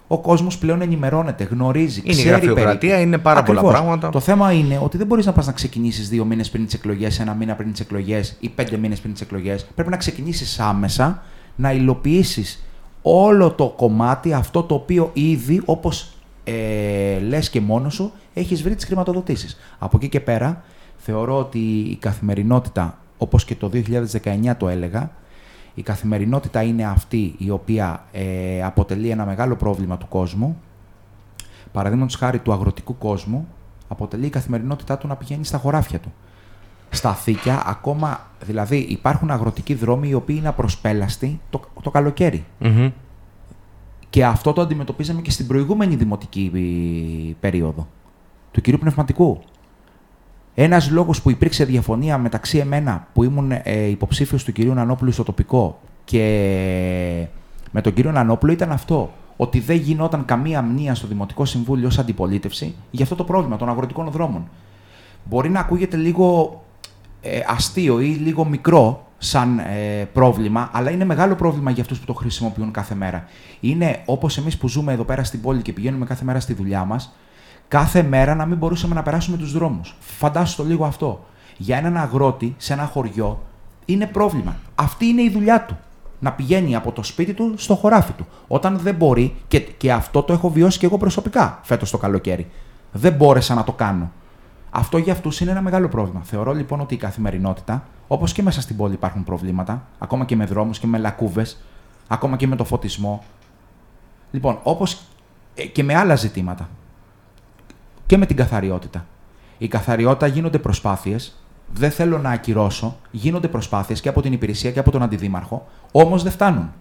Ο 0.07 0.19
κόσμος 0.19 0.57
πλέον 0.57 0.81
ενημερώνεται, 0.81 1.43
γνωρίζει, 1.43 2.01
είναι 2.03 2.13
ξέρει. 2.13 2.27
Είναι 2.27 2.37
η 2.37 2.39
γραφειοκρατία, 2.39 2.99
είναι 2.99 3.17
πάρα 3.17 3.39
Ακριβώς. 3.39 3.61
πολλά 3.61 3.73
πράγματα. 3.73 4.09
Το 4.09 4.19
θέμα 4.19 4.51
είναι 4.51 4.79
ότι 4.83 4.97
δεν 4.97 5.07
μπορείς 5.07 5.25
να 5.25 5.31
πας 5.31 5.45
να 5.45 5.51
ξεκινήσεις 5.51 6.09
δύο 6.09 6.25
μήνες 6.25 6.49
πριν 6.49 6.65
τις 6.65 6.73
εκλογές, 6.73 7.19
ένα 7.19 7.33
μήνα 7.33 7.55
πριν 7.55 7.71
τις 7.71 7.79
εκλογές 7.79 8.35
ή 8.39 8.49
πέντε 8.49 8.77
μήνες 8.77 8.99
πριν 8.99 9.13
τις 9.13 9.21
εκλογές. 9.21 9.65
Πρέπει 9.75 9.89
να 9.89 9.97
ξεκινήσεις 9.97 10.59
άμεσα 10.59 11.23
να 11.55 11.71
υλοποιήσεις 11.71 12.63
όλο 13.01 13.51
το 13.51 13.73
κομμάτι 13.77 14.33
αυτό 14.33 14.63
το 14.63 14.75
οποίο 14.75 15.09
ήδη, 15.13 15.61
όπως 15.65 16.13
ε, 16.43 17.19
λες 17.19 17.49
και 17.49 17.61
μόνος 17.61 17.93
σου, 17.93 18.11
έχεις 18.33 18.63
βρει 18.63 18.75
τις 18.75 18.85
χρηματοδοτήσεις. 18.85 19.57
Από 19.79 19.97
εκεί 19.97 20.09
και 20.09 20.19
πέρα, 20.19 20.63
θεωρώ 20.97 21.37
ότι 21.37 21.59
η 21.59 21.95
καθημερινότητα, 21.95 22.97
όπως 23.17 23.45
και 23.45 23.55
το 23.55 23.69
2019 23.69 24.55
το 24.57 24.67
έλεγα, 24.67 25.11
η 25.75 25.81
καθημερινότητα 25.81 26.61
είναι 26.61 26.85
αυτή 26.85 27.35
η 27.37 27.49
οποία 27.49 28.03
ε, 28.11 28.63
αποτελεί 28.63 29.09
ένα 29.09 29.25
μεγάλο 29.25 29.55
πρόβλημα 29.55 29.97
του 29.97 30.07
κόσμου. 30.07 30.61
Παραδείγματος 31.71 32.15
χάρη 32.15 32.39
του 32.39 32.53
αγροτικού 32.53 32.97
κόσμου, 32.97 33.47
αποτελεί 33.87 34.25
η 34.25 34.29
καθημερινότητά 34.29 34.97
του 34.97 35.07
να 35.07 35.15
πηγαίνει 35.15 35.45
στα 35.45 35.57
χωράφια 35.57 35.99
του. 35.99 36.13
Στα 36.89 37.13
θήκια, 37.13 37.63
ακόμα, 37.65 38.19
δηλαδή 38.41 38.77
υπάρχουν 38.77 39.31
αγροτικοί 39.31 39.73
δρόμοι 39.73 40.09
οι 40.09 40.13
οποίοι 40.13 40.35
είναι 40.39 40.47
απροσπέλαστοι 40.47 41.39
το, 41.49 41.61
το 41.81 41.91
καλοκαίρι. 41.91 42.45
Mm-hmm. 42.61 42.91
Και 44.09 44.25
αυτό 44.25 44.53
το 44.53 44.61
αντιμετωπίζαμε 44.61 45.21
και 45.21 45.31
στην 45.31 45.47
προηγούμενη 45.47 45.95
δημοτική 45.95 46.51
περίοδο 47.39 47.87
του 48.51 48.61
κυρίου 48.61 48.79
Πνευματικού. 48.79 49.41
Ένας 50.55 50.89
λόγος 50.89 51.21
που 51.21 51.29
υπήρξε 51.29 51.65
διαφωνία 51.65 52.17
μεταξύ 52.17 52.57
εμένα 52.57 53.07
που 53.13 53.23
ήμουν 53.23 53.51
ε, 53.51 53.85
υποψήφιος 53.85 54.43
του 54.43 54.51
κυρίου 54.51 54.73
Νανόπουλου 54.73 55.11
στο 55.11 55.23
τοπικό 55.23 55.79
και 56.03 57.27
με 57.71 57.81
τον 57.81 57.93
κύριο 57.93 58.11
Νανόπουλο 58.11 58.51
ήταν 58.51 58.71
αυτό. 58.71 59.13
Ότι 59.37 59.59
δεν 59.59 59.75
γινόταν 59.75 60.25
καμία 60.25 60.61
μνήμα 60.61 60.95
στο 60.95 61.07
Δημοτικό 61.07 61.45
Συμβούλιο 61.45 61.87
ως 61.87 61.99
αντιπολίτευση 61.99 62.75
για 62.91 63.03
αυτό 63.03 63.15
το 63.15 63.23
πρόβλημα 63.23 63.57
των 63.57 63.69
αγροτικών 63.69 64.09
δρόμων. 64.09 64.49
Μπορεί 65.23 65.49
να 65.49 65.59
ακούγεται 65.59 65.97
λίγο 65.97 66.59
ε, 67.21 67.39
αστείο 67.47 67.99
ή 67.99 68.05
λίγο 68.05 68.45
μικρό 68.45 69.07
σαν 69.17 69.59
ε, 69.59 70.05
πρόβλημα, 70.13 70.69
αλλά 70.73 70.89
είναι 70.91 71.05
μεγάλο 71.05 71.35
πρόβλημα 71.35 71.71
για 71.71 71.81
αυτούς 71.81 71.99
που 71.99 72.05
το 72.05 72.13
χρησιμοποιούν 72.13 72.71
κάθε 72.71 72.95
μέρα. 72.95 73.27
Είναι 73.59 74.01
όπως 74.05 74.37
εμείς 74.37 74.57
που 74.57 74.67
ζούμε 74.67 74.93
εδώ 74.93 75.03
πέρα 75.03 75.23
στην 75.23 75.41
πόλη 75.41 75.61
και 75.61 75.73
πηγαίνουμε 75.73 76.05
κάθε 76.05 76.23
μέρα 76.25 76.39
στη 76.39 76.53
δουλειά 76.53 76.85
μας, 76.85 77.15
κάθε 77.67 78.03
μέρα 78.03 78.35
να 78.35 78.45
μην 78.45 78.57
μπορούσαμε 78.57 78.95
να 78.95 79.03
περάσουμε 79.03 79.37
τους 79.37 79.51
δρόμους. 79.51 79.95
Φαντάσου 79.99 80.55
το 80.55 80.63
λίγο 80.63 80.85
αυτό. 80.85 81.25
Για 81.57 81.77
έναν 81.77 81.97
αγρότη 81.97 82.55
σε 82.57 82.73
ένα 82.73 82.85
χωριό 82.85 83.43
είναι 83.85 84.05
πρόβλημα. 84.07 84.55
Αυτή 84.75 85.05
είναι 85.05 85.21
η 85.21 85.29
δουλειά 85.29 85.65
του. 85.65 85.77
Να 86.19 86.31
πηγαίνει 86.31 86.75
από 86.75 86.91
το 86.91 87.03
σπίτι 87.03 87.33
του 87.33 87.53
στο 87.57 87.75
χωράφι 87.75 88.11
του. 88.11 88.27
Όταν 88.47 88.77
δεν 88.77 88.95
μπορεί, 88.95 89.35
και, 89.47 89.59
και 89.59 89.91
αυτό 89.91 90.23
το 90.23 90.33
έχω 90.33 90.49
βιώσει 90.49 90.79
και 90.79 90.85
εγώ 90.85 90.97
προσωπικά 90.97 91.59
φέτος 91.63 91.91
το 91.91 91.97
καλοκαίρι. 91.97 92.49
Δεν 92.91 93.13
μπόρεσα 93.13 93.53
να 93.53 93.63
το 93.63 93.71
κάνω. 93.71 94.11
Αυτό 94.69 94.97
για 94.97 95.13
αυτούς 95.13 95.39
είναι 95.39 95.51
ένα 95.51 95.61
μεγάλο 95.61 95.87
πρόβλημα. 95.87 96.21
Θεωρώ 96.23 96.53
λοιπόν 96.53 96.79
ότι 96.79 96.93
η 96.93 96.97
καθημερινότητα, 96.97 97.83
όπως 98.07 98.33
και 98.33 98.41
μέσα 98.41 98.61
στην 98.61 98.75
πόλη 98.75 98.93
υπάρχουν 98.93 99.23
προβλήματα, 99.23 99.85
ακόμα 99.99 100.25
και 100.25 100.35
με 100.35 100.45
δρόμους 100.45 100.79
και 100.79 100.87
με 100.87 100.97
λακκούβες, 100.97 101.61
ακόμα 102.07 102.35
και 102.35 102.47
με 102.47 102.55
το 102.55 102.63
φωτισμό. 102.63 103.23
Λοιπόν, 104.31 104.59
όπως 104.63 105.01
και 105.71 105.83
με 105.83 105.95
άλλα 105.95 106.15
ζητήματα. 106.15 106.69
Και 108.05 108.17
με 108.17 108.25
την 108.25 108.35
καθαριότητα. 108.35 109.05
Η 109.57 109.67
καθαριότητα 109.67 110.27
γίνονται 110.27 110.59
προσπάθειες. 110.59 111.45
Δεν 111.73 111.91
θέλω 111.91 112.17
να 112.17 112.29
ακυρώσω. 112.29 112.97
Γίνονται 113.11 113.47
προσπάθειες 113.47 114.01
και 114.01 114.09
από 114.09 114.21
την 114.21 114.33
υπηρεσία 114.33 114.71
και 114.71 114.79
από 114.79 114.91
τον 114.91 115.01
αντιδήμαρχο. 115.01 115.67
Όμως 115.91 116.23
δεν 116.23 116.31
φτάνουν. 116.31 116.73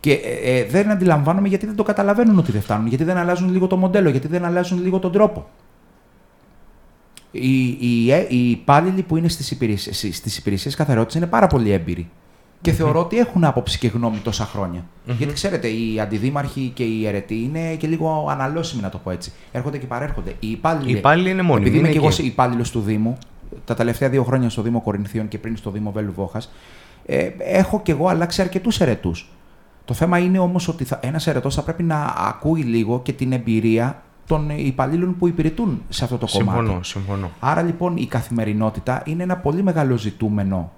Και 0.00 0.12
ε, 0.12 0.58
ε, 0.58 0.64
δεν 0.64 0.90
αντιλαμβάνομαι 0.90 1.48
γιατί 1.48 1.66
δεν 1.66 1.76
το 1.76 1.82
καταλαβαίνουν 1.82 2.38
ότι 2.38 2.52
δεν 2.52 2.62
φτάνουν. 2.62 2.86
Γιατί 2.86 3.04
δεν 3.04 3.16
αλλάζουν 3.16 3.52
λίγο 3.52 3.66
το 3.66 3.76
μοντέλο, 3.76 4.08
γιατί 4.08 4.28
δεν 4.28 4.44
αλλάζουν 4.44 4.82
λίγο 4.82 4.98
τον 4.98 5.12
τρόπο 5.12 5.46
οι, 7.34 7.68
οι, 7.68 8.06
οι 8.28 8.50
υπάλληλοι 8.50 9.02
που 9.02 9.16
είναι 9.16 9.28
στις 9.28 9.50
υπηρεσίες, 9.50 10.16
στις 10.16 10.36
υπηρεσίες 10.36 10.74
καθαρότητας 10.74 11.14
είναι 11.14 11.26
πάρα 11.26 11.46
πολύ 11.46 11.70
έμπειροι. 11.70 12.10
Και 12.64 12.70
mm-hmm. 12.70 12.74
θεωρώ 12.74 13.00
ότι 13.00 13.18
έχουν 13.18 13.44
άποψη 13.44 13.78
και 13.78 13.88
γνώμη 13.88 14.18
τόσα 14.18 14.44
χρόνια. 14.44 14.80
Mm-hmm. 14.80 15.14
Γιατί 15.18 15.32
ξέρετε, 15.32 15.68
οι 15.68 16.00
αντιδήμαρχοι 16.00 16.70
και 16.74 16.82
οι 16.84 17.06
αιρετοί 17.06 17.34
είναι 17.34 17.74
και 17.74 17.86
λίγο 17.86 18.26
αναλώσιμοι, 18.30 18.82
να 18.82 18.88
το 18.88 18.98
πω 18.98 19.10
έτσι. 19.10 19.32
Έρχονται 19.52 19.78
και 19.78 19.86
παρέρχονται. 19.86 20.30
Οι 20.40 20.50
υπάλληλοι, 20.50 20.90
οι 20.90 20.96
υπάλληλοι 20.96 21.30
είναι 21.30 21.42
μόνοι. 21.42 21.60
Επειδή 21.60 21.78
είμαι 21.78 21.88
και 21.88 21.96
εγώ 21.96 22.08
υπάλληλος 22.18 22.70
του 22.70 22.80
Δήμου, 22.80 23.18
τα 23.64 23.74
τελευταία 23.74 24.08
δύο 24.08 24.24
χρόνια 24.24 24.48
στο 24.50 24.62
Δήμο 24.62 24.80
Κορινθίων 24.80 25.28
και 25.28 25.38
πριν 25.38 25.56
στο 25.56 25.70
Δήμο 25.70 25.92
Βέλου 25.92 26.12
Βόχας, 26.12 26.52
ε, 27.06 27.30
έχω 27.38 27.80
κι 27.82 27.90
εγώ 27.90 28.08
αλλάξει 28.08 28.42
αρκετούς 28.42 28.80
αιρετούς. 28.80 29.30
Το 29.84 29.94
θέμα 29.94 30.18
είναι 30.18 30.38
όμως 30.38 30.68
ότι 30.68 30.86
ένας 31.00 31.26
αιρετός 31.26 31.54
θα 31.54 31.62
πρέπει 31.62 31.82
να 31.82 32.14
ακούει 32.16 32.62
λίγο 32.62 33.00
και 33.02 33.12
την 33.12 33.32
εμπειρία 33.32 34.02
των 34.26 34.50
υπαλλήλων 34.50 35.16
που 35.18 35.28
υπηρετούν 35.28 35.82
σε 35.88 36.04
αυτό 36.04 36.18
το 36.18 36.26
συμφωνώ, 36.26 36.66
κομμάτι. 36.68 36.86
Συμφωνώ. 36.86 37.30
Άρα 37.40 37.62
λοιπόν 37.62 37.96
η 37.96 38.06
καθημερινότητα 38.06 39.02
είναι 39.06 39.22
ένα 39.22 39.36
πολύ 39.36 39.62
μεγάλο 39.62 39.96
ζητούμενο 39.96 40.72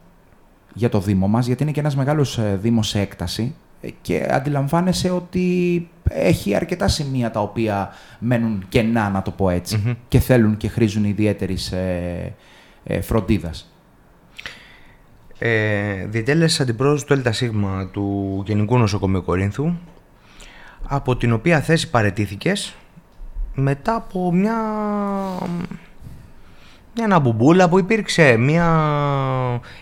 για 0.77 0.89
το 0.89 1.01
Δήμο 1.01 1.29
μας, 1.29 1.47
γιατί 1.47 1.63
είναι 1.63 1.73
και 1.73 1.81
ένας 1.81 1.97
μεγάλος 1.97 2.41
Δήμος 2.61 2.89
σε 2.89 3.01
έκταση 3.01 3.55
και 4.03 4.27
αντιλαμβάνεσαι 4.31 5.11
ότι 5.11 5.89
έχει 6.05 6.55
αρκετά 6.55 6.89
σημεία 6.89 7.31
τα 7.31 7.41
οποία 7.41 7.91
μένουν 8.19 8.65
κενά, 8.69 9.11
να 9.11 9.23
το 9.23 9.31
πω 9.31 9.51
έτσι, 9.51 9.83
mm-hmm. 9.87 9.97
και 10.09 10.19
θέλουν 10.19 10.57
και 10.57 10.69
χρήζουν 10.69 11.05
ιδιαίτερης 11.05 11.73
ε, 11.73 12.35
ε, 12.85 13.01
φροντίδας. 13.01 13.71
Ε, 15.39 16.07
διετέλεσες 16.07 16.61
αντιπρόεδρος 16.61 17.05
του 17.05 17.13
ΕΛΤΑ 17.13 17.33
του 17.93 18.43
Γενικού 18.47 18.79
Νοσοκομείου 18.79 19.25
Κορίνθου, 19.25 19.73
από 20.89 21.17
την 21.17 21.33
οποία 21.33 21.61
θέση 21.61 21.91
παρετήθηκες 21.91 22.75
μετά 23.55 23.95
από 23.95 24.33
μια 24.33 24.57
μια 26.97 27.05
αναμπουμπούλα 27.05 27.69
που 27.69 27.79
υπήρξε, 27.79 28.37
μια... 28.37 28.67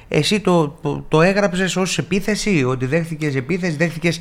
Εσύ 0.09 0.40
το, 0.40 0.68
το, 0.68 1.05
το 1.09 1.22
έγραψες 1.22 1.77
ως 1.77 1.98
επίθεση, 1.98 2.64
ότι 2.64 2.87
δέχτηκες 2.87 3.35
επίθεση, 3.35 3.77
δέχτηκες 3.77 4.20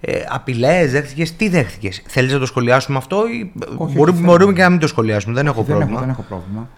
ε, 0.00 0.24
απειλές, 0.28 0.92
δέχτηκες... 0.92 1.36
Τι 1.36 1.48
δέχτηκες, 1.48 2.02
θέλεις 2.06 2.32
να 2.32 2.38
το 2.38 2.46
σχολιάσουμε 2.46 2.98
αυτό 2.98 3.28
ή 3.28 3.52
όχι, 3.76 3.94
μπορούμε, 3.94 4.20
μπορούμε 4.20 4.52
και 4.52 4.62
να 4.62 4.70
μην 4.70 4.78
το 4.78 4.86
σχολιάσουμε, 4.86 5.34
δεν 5.34 5.46
έχω 5.46 5.62
δεν 5.62 5.76
πρόβλημα. 5.76 5.90
Έχω, 5.92 6.00
δεν 6.00 6.08
έχω 6.08 6.22
πρόβλημα. 6.22 6.68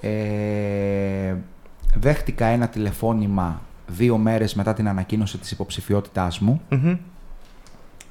Ε, 0.00 1.34
δέχτηκα 1.94 2.46
ένα 2.46 2.68
τηλεφώνημα 2.68 3.62
δύο 3.86 4.16
μέρες 4.16 4.54
μετά 4.54 4.74
την 4.74 4.88
ανακοίνωση 4.88 5.38
της 5.38 5.50
υποψηφιότητάς 5.50 6.38
μου, 6.38 6.60
mm-hmm. 6.70 6.98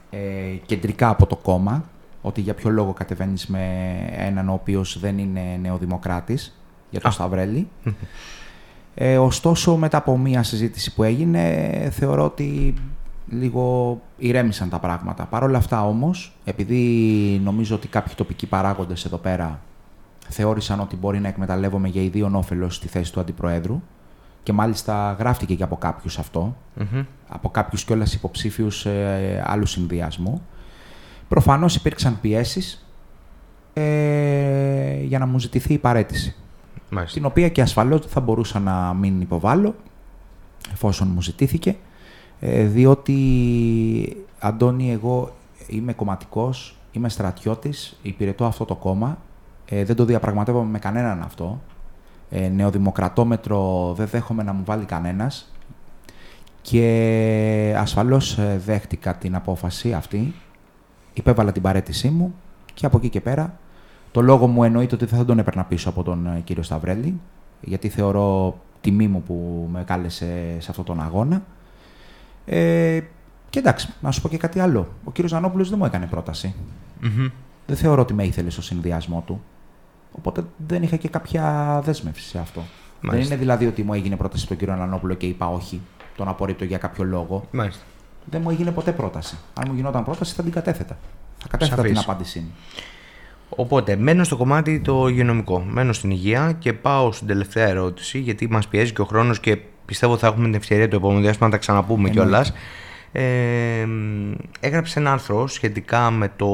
ε, 0.09 0.17
κεντρικά 0.65 1.09
από 1.09 1.25
το 1.25 1.35
κόμμα, 1.35 1.83
ότι 2.21 2.41
για 2.41 2.53
ποιο 2.53 2.69
λόγο 2.69 2.93
κατεβαίνεις 2.93 3.47
με 3.47 3.95
έναν 4.17 4.49
ο 4.49 4.53
οποίος 4.53 4.99
δεν 4.99 5.17
είναι 5.17 5.59
νεοδημοκράτης, 5.61 6.56
για 6.89 6.99
το 6.99 7.11
Σταυρέλη. 7.11 7.67
Ε, 8.99 9.17
ωστόσο, 9.17 9.75
μετά 9.75 9.97
από 9.97 10.17
μία 10.17 10.43
συζήτηση 10.43 10.93
που 10.93 11.03
έγινε, 11.03 11.89
θεωρώ 11.91 12.25
ότι 12.25 12.73
λίγο 13.29 13.99
ηρέμησαν 14.17 14.69
τα 14.69 14.79
πράγματα. 14.79 15.25
Παρ' 15.25 15.43
όλα 15.43 15.57
αυτά 15.57 15.87
όμως, 15.87 16.37
επειδή 16.43 16.81
νομίζω 17.43 17.75
ότι 17.75 17.87
κάποιοι 17.87 18.15
τοπικοί 18.15 18.47
παράγοντες 18.47 19.05
εδώ 19.05 19.17
πέρα 19.17 19.61
θεώρησαν 20.29 20.79
ότι 20.79 20.95
μπορεί 20.95 21.19
να 21.19 21.27
εκμεταλλεύομαι 21.27 21.87
για 21.87 22.01
ιδίων 22.01 22.35
όφελος 22.35 22.75
στη 22.75 22.87
θέση 22.87 23.13
του 23.13 23.19
Αντιπροέδρου 23.19 23.81
και 24.43 24.53
μάλιστα 24.53 25.15
γράφτηκε 25.19 25.55
και 25.55 25.63
από 25.63 25.75
κάποιους 25.77 26.19
αυτό, 26.19 26.57
από 27.27 27.49
κάποιους 27.49 27.83
κιόλας 27.83 28.13
υποψήφιους 28.13 28.85
ε, 28.85 29.43
άλλους 29.45 29.71
συνδυασμού. 29.71 30.41
Προφανώς 31.27 31.75
υπήρξαν 31.75 32.19
πιέσεις 32.21 32.87
ε, 33.73 35.01
για 35.03 35.19
να 35.19 35.25
μου 35.25 35.39
ζητηθεί 35.39 35.73
η 35.73 35.77
παρέτηση. 35.77 36.35
Μάλιστα. 36.89 37.17
Την 37.17 37.25
οποία 37.25 37.49
και 37.49 37.61
ασφαλώς 37.61 38.05
θα 38.05 38.19
μπορούσα 38.19 38.59
να 38.59 38.93
μην 38.93 39.21
υποβάλω, 39.21 39.75
εφόσον 40.71 41.07
μου 41.13 41.21
ζητήθηκε, 41.21 41.75
ε, 42.39 42.63
διότι, 42.63 44.25
Αντώνη, 44.39 44.91
εγώ 44.91 45.35
είμαι 45.67 45.93
κομματικός, 45.93 46.77
είμαι 46.91 47.09
στρατιώτης, 47.09 47.97
υπηρετώ 48.01 48.45
αυτό 48.45 48.65
το 48.65 48.75
κόμμα, 48.75 49.17
ε, 49.65 49.83
δεν 49.83 49.95
το 49.95 50.05
διαπραγματεύομαι 50.05 50.69
με 50.69 50.79
κανέναν 50.79 51.21
αυτό. 51.21 51.61
Ε, 52.29 52.47
νεοδημοκρατόμετρο 52.47 53.93
δεν 53.97 54.07
δέχομαι 54.07 54.43
να 54.43 54.53
μου 54.53 54.63
βάλει 54.65 54.85
κανένας 54.85 55.51
και 56.61 57.75
ασφαλώς 57.77 58.37
ε, 58.37 58.61
δέχτηκα 58.65 59.15
την 59.15 59.35
απόφαση 59.35 59.93
αυτή 59.93 60.33
υπέβαλα 61.13 61.51
την 61.51 61.61
παρέτησή 61.61 62.09
μου 62.09 62.35
και 62.73 62.85
από 62.85 62.97
εκεί 62.97 63.09
και 63.09 63.21
πέρα 63.21 63.59
το 64.11 64.21
λόγο 64.21 64.47
μου 64.47 64.63
εννοείται 64.63 64.95
ότι 64.95 65.05
δεν 65.05 65.17
θα 65.19 65.25
τον 65.25 65.39
έπαιρνα 65.39 65.63
πίσω 65.63 65.89
από 65.89 66.03
τον 66.03 66.27
ε, 66.27 66.39
κύριο 66.39 66.63
Σταυρέλη, 66.63 67.19
γιατί 67.61 67.89
θεωρώ 67.89 68.57
τιμή 68.81 69.07
μου 69.07 69.23
που 69.23 69.67
με 69.71 69.83
κάλεσε 69.83 70.57
σε 70.59 70.67
αυτόν 70.69 70.85
τον 70.85 71.01
αγώνα. 71.01 71.43
Ε, 72.45 72.99
και 73.49 73.59
εντάξει, 73.59 73.93
να 74.01 74.11
σου 74.11 74.21
πω 74.21 74.29
και 74.29 74.37
κάτι 74.37 74.59
άλλο. 74.59 74.87
Ο 75.03 75.11
κύριος 75.11 75.31
Ζανόπουλος 75.31 75.69
δεν 75.69 75.77
μου 75.77 75.85
έκανε 75.85 76.09
Δεν 77.65 77.75
θεωρώ 77.75 78.01
ότι 78.01 78.13
με 78.13 78.23
ήθελε 78.23 78.49
στο 78.49 78.61
συνδυασμό 78.61 79.23
του. 79.25 79.41
Οπότε 80.11 80.43
δεν 80.67 80.83
είχα 80.83 80.95
και 80.95 81.07
κάποια 81.07 81.79
δέσμευση 81.83 82.27
σε 82.27 82.39
αυτό. 82.39 82.61
Δεν 83.01 83.21
είναι 83.21 83.35
δηλαδή 83.35 83.67
ότι 83.67 83.83
μου 83.83 83.93
έγινε 83.93 84.15
πρόταση 84.15 84.39
από 84.41 84.49
τον 84.49 84.57
κύριο 84.57 84.73
Ανανόπουλο 84.73 85.13
και 85.13 85.25
είπα 85.25 85.47
όχι, 85.47 85.81
τον 86.15 86.27
απορρίπτω 86.27 86.63
για 86.63 86.77
κάποιο 86.77 87.03
λόγο. 87.03 87.47
Μάλιστα. 87.51 87.83
Δεν 88.25 88.41
μου 88.41 88.49
έγινε 88.49 88.71
ποτέ 88.71 88.91
πρόταση. 88.91 89.37
Αν 89.53 89.63
μου 89.67 89.75
γινόταν 89.75 90.03
πρόταση 90.03 90.33
θα 90.33 90.43
την 90.43 90.51
κατέθετα. 90.51 90.97
Θα 91.37 91.47
κατέθετα 91.47 91.81
την 91.81 91.97
απάντησή 91.97 92.39
μου. 92.39 92.51
Οπότε 93.49 93.95
μένω 93.95 94.23
στο 94.23 94.37
κομμάτι 94.37 94.79
το 94.79 95.07
υγειονομικό. 95.07 95.65
Μένω 95.69 95.93
στην 95.93 96.11
υγεία 96.11 96.55
και 96.59 96.73
πάω 96.73 97.11
στην 97.11 97.27
τελευταία 97.27 97.67
ερώτηση, 97.67 98.19
γιατί 98.19 98.47
μας 98.49 98.67
πιέζει 98.67 98.93
και 98.93 99.01
ο 99.01 99.05
χρόνος 99.05 99.39
και 99.39 99.57
πιστεύω 99.85 100.17
θα 100.17 100.27
έχουμε 100.27 100.43
την 100.43 100.53
ευκαιρία 100.53 100.87
το 100.87 100.95
επόμενο 100.95 101.19
διάστημα 101.19 101.47
να 101.47 101.53
τα 101.53 101.59
ξαναπούμε 101.59 102.09
κιόλας. 102.09 102.53
Ε, 103.11 103.87
έγραψε 104.59 104.99
ένα 104.99 105.11
άρθρο 105.11 105.47
σχετικά 105.47 106.11
με 106.11 106.31
το 106.35 106.47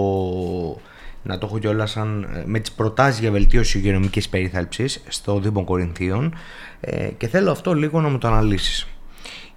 να 1.23 1.37
το 1.37 1.45
έχω 1.45 1.59
κιόλας 1.59 1.91
σαν 1.91 2.27
με 2.45 2.59
τις 2.59 2.71
προτάσεις 2.71 3.19
για 3.19 3.31
βελτίωση 3.31 3.77
υγειονομικής 3.77 4.29
περίθαλψης 4.29 5.03
στο 5.07 5.39
Δήμο 5.39 5.63
Κορινθίων 5.63 6.35
ε, 6.79 7.07
και 7.17 7.27
θέλω 7.27 7.51
αυτό 7.51 7.73
λίγο 7.73 8.01
να 8.01 8.09
μου 8.09 8.17
το 8.17 8.27
αναλύσεις. 8.27 8.87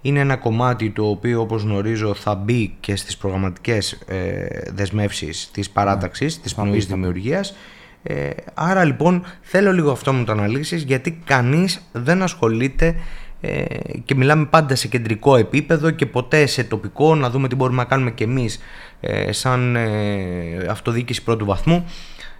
Είναι 0.01 0.19
ένα 0.19 0.35
κομμάτι 0.35 0.89
το 0.89 1.05
οποίο 1.09 1.41
όπως 1.41 1.63
γνωρίζω 1.63 2.13
θα 2.13 2.35
μπει 2.35 2.75
και 2.79 2.95
στις 2.95 3.17
προγραμματικές 3.17 3.91
ε, 3.91 4.45
δεσμεύσεις 4.73 5.49
της 5.51 5.69
παράταξης, 5.69 6.35
ναι, 6.35 6.43
της 6.43 6.55
πνοής 6.55 6.85
δημιουργίας. 6.85 7.55
Ε, 8.03 8.29
άρα 8.53 8.83
λοιπόν 8.83 9.23
θέλω 9.41 9.71
λίγο 9.71 9.91
αυτό 9.91 10.13
μου 10.13 10.23
το 10.23 10.31
αναλύσεις 10.31 10.83
γιατί 10.83 11.21
κανείς 11.25 11.89
δεν 11.91 12.21
ασχολείται 12.21 12.95
ε, 13.41 13.65
και 14.05 14.15
μιλάμε 14.15 14.45
πάντα 14.45 14.75
σε 14.75 14.87
κεντρικό 14.87 15.35
επίπεδο 15.35 15.89
και 15.89 16.05
ποτέ 16.05 16.45
σε 16.45 16.63
τοπικό 16.63 17.15
να 17.15 17.29
δούμε 17.29 17.47
τι 17.47 17.55
μπορούμε 17.55 17.77
να 17.77 17.85
κάνουμε 17.85 18.11
και 18.11 18.23
εμείς 18.23 18.59
ε, 18.99 19.31
σαν 19.31 19.75
ε, 19.75 20.67
αυτοδιοίκηση 20.69 21.23
πρώτου 21.23 21.45
βαθμού 21.45 21.85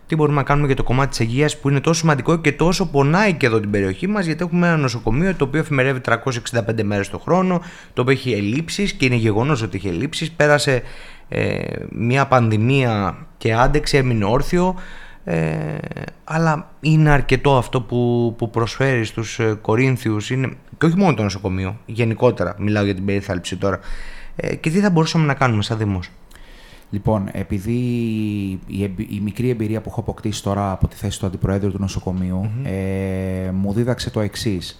τι 0.07 0.15
μπορούμε 0.15 0.37
να 0.37 0.43
κάνουμε 0.43 0.67
για 0.67 0.75
το 0.75 0.83
κομμάτι 0.83 1.09
της 1.09 1.19
υγείας 1.19 1.59
που 1.59 1.69
είναι 1.69 1.79
τόσο 1.79 1.99
σημαντικό 1.99 2.37
και 2.37 2.51
τόσο 2.51 2.85
πονάει 2.89 3.33
και 3.33 3.45
εδώ 3.45 3.59
την 3.59 3.69
περιοχή 3.69 4.07
μας 4.07 4.25
γιατί 4.25 4.43
έχουμε 4.43 4.67
ένα 4.67 4.77
νοσοκομείο 4.77 5.35
το 5.35 5.43
οποίο 5.45 5.59
εφημερεύει 5.59 6.01
365 6.05 6.83
μέρες 6.83 7.09
το 7.09 7.19
χρόνο 7.19 7.61
το 7.93 8.01
οποίο 8.01 8.13
έχει 8.13 8.31
ελλείψεις 8.31 8.93
και 8.93 9.05
είναι 9.05 9.15
γεγονός 9.15 9.61
ότι 9.61 9.77
έχει 9.77 9.87
ελλείψεις 9.87 10.31
πέρασε 10.31 10.81
ε, 11.29 11.57
μια 11.89 12.27
πανδημία 12.27 13.17
και 13.37 13.53
άντεξε, 13.53 13.97
έμεινε 13.97 14.25
όρθιο 14.25 14.75
ε, 15.23 15.77
αλλά 16.23 16.69
είναι 16.79 17.09
αρκετό 17.09 17.57
αυτό 17.57 17.81
που, 17.81 18.33
που 18.37 18.49
προσφέρει 18.49 19.05
στους 19.05 19.39
ε, 19.39 19.57
Κορίνθιους 19.61 20.29
είναι, 20.29 20.51
και 20.77 20.85
όχι 20.85 20.97
μόνο 20.97 21.13
το 21.13 21.23
νοσοκομείο, 21.23 21.77
γενικότερα 21.85 22.55
μιλάω 22.57 22.83
για 22.83 22.93
την 22.95 23.05
περίθαλψη 23.05 23.55
τώρα 23.57 23.79
ε, 24.35 24.55
και 24.55 24.69
τι 24.69 24.79
θα 24.79 24.89
μπορούσαμε 24.89 25.25
να 25.25 25.33
κάνουμε 25.33 25.63
σαν 25.63 25.77
Δήμος. 25.77 26.09
Λοιπόν, 26.89 27.29
επειδή 27.31 27.71
η, 28.67 28.83
η, 29.09 29.19
μικρή 29.23 29.49
εμπειρία 29.49 29.81
που 29.81 29.89
έχω 29.89 29.99
αποκτήσει 29.99 30.43
τώρα 30.43 30.71
από 30.71 30.87
τη 30.87 30.95
θέση 30.95 31.19
του 31.19 31.25
Αντιπροέδρου 31.25 31.71
του 31.71 31.79
νοσοκομειου 31.79 32.51
ε, 32.63 33.51
μου 33.53 33.73
δίδαξε 33.73 34.09
το 34.09 34.19
εξής. 34.19 34.79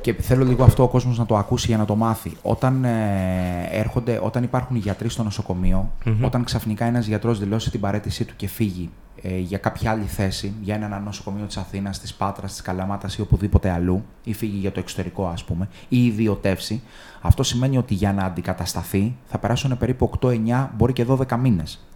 Και 0.00 0.12
θέλω 0.12 0.44
λίγο 0.44 0.64
αυτό 0.64 0.82
ο 0.82 0.88
κόσμος 0.88 1.18
να 1.18 1.26
το 1.26 1.36
ακούσει 1.36 1.66
για 1.66 1.76
να 1.76 1.84
το 1.84 1.96
μάθει. 1.96 2.32
Όταν, 2.42 2.84
ε, 2.84 3.68
έρχονται, 3.70 4.20
όταν 4.22 4.42
υπάρχουν 4.42 4.76
γιατροί 4.76 5.08
στο 5.08 5.22
νοσοκομείο, 5.22 5.92
όταν 6.22 6.44
ξαφνικά 6.44 6.84
ένας 6.84 7.06
γιατρός 7.06 7.38
δηλώσει 7.38 7.70
την 7.70 7.80
παρέτησή 7.80 8.24
του 8.24 8.36
και 8.36 8.48
φύγει 8.48 8.90
ε, 9.22 9.38
για 9.38 9.58
κάποια 9.58 9.90
άλλη 9.90 10.04
θέση, 10.04 10.54
για 10.60 10.74
ένα 10.74 11.00
νοσοκομείο 11.00 11.44
της 11.44 11.56
Αθήνας, 11.56 12.00
της 12.00 12.14
Πάτρας, 12.14 12.52
της 12.52 12.62
Καλαμάτας 12.62 13.16
ή 13.16 13.20
οπουδήποτε 13.20 13.70
αλλού, 13.70 14.04
ή 14.24 14.32
φύγει 14.32 14.56
για 14.56 14.72
το 14.72 14.80
εξωτερικό, 14.80 15.26
ας 15.26 15.44
πούμε, 15.44 15.68
ή 15.88 16.06
ιδιωτεύσει, 16.06 16.82
αυτό 17.20 17.42
σημαίνει 17.42 17.78
ότι 17.78 17.94
για 17.94 18.12
να 18.12 18.24
αντικατασταθεί 18.24 19.16
θα 19.26 19.38
περάσουν 19.38 19.78
περίπου 19.78 20.10
8-9, 20.20 20.70
μπορεί 20.76 20.92
και 20.92 21.04
12 21.08 21.36
μήνες. 21.36 21.86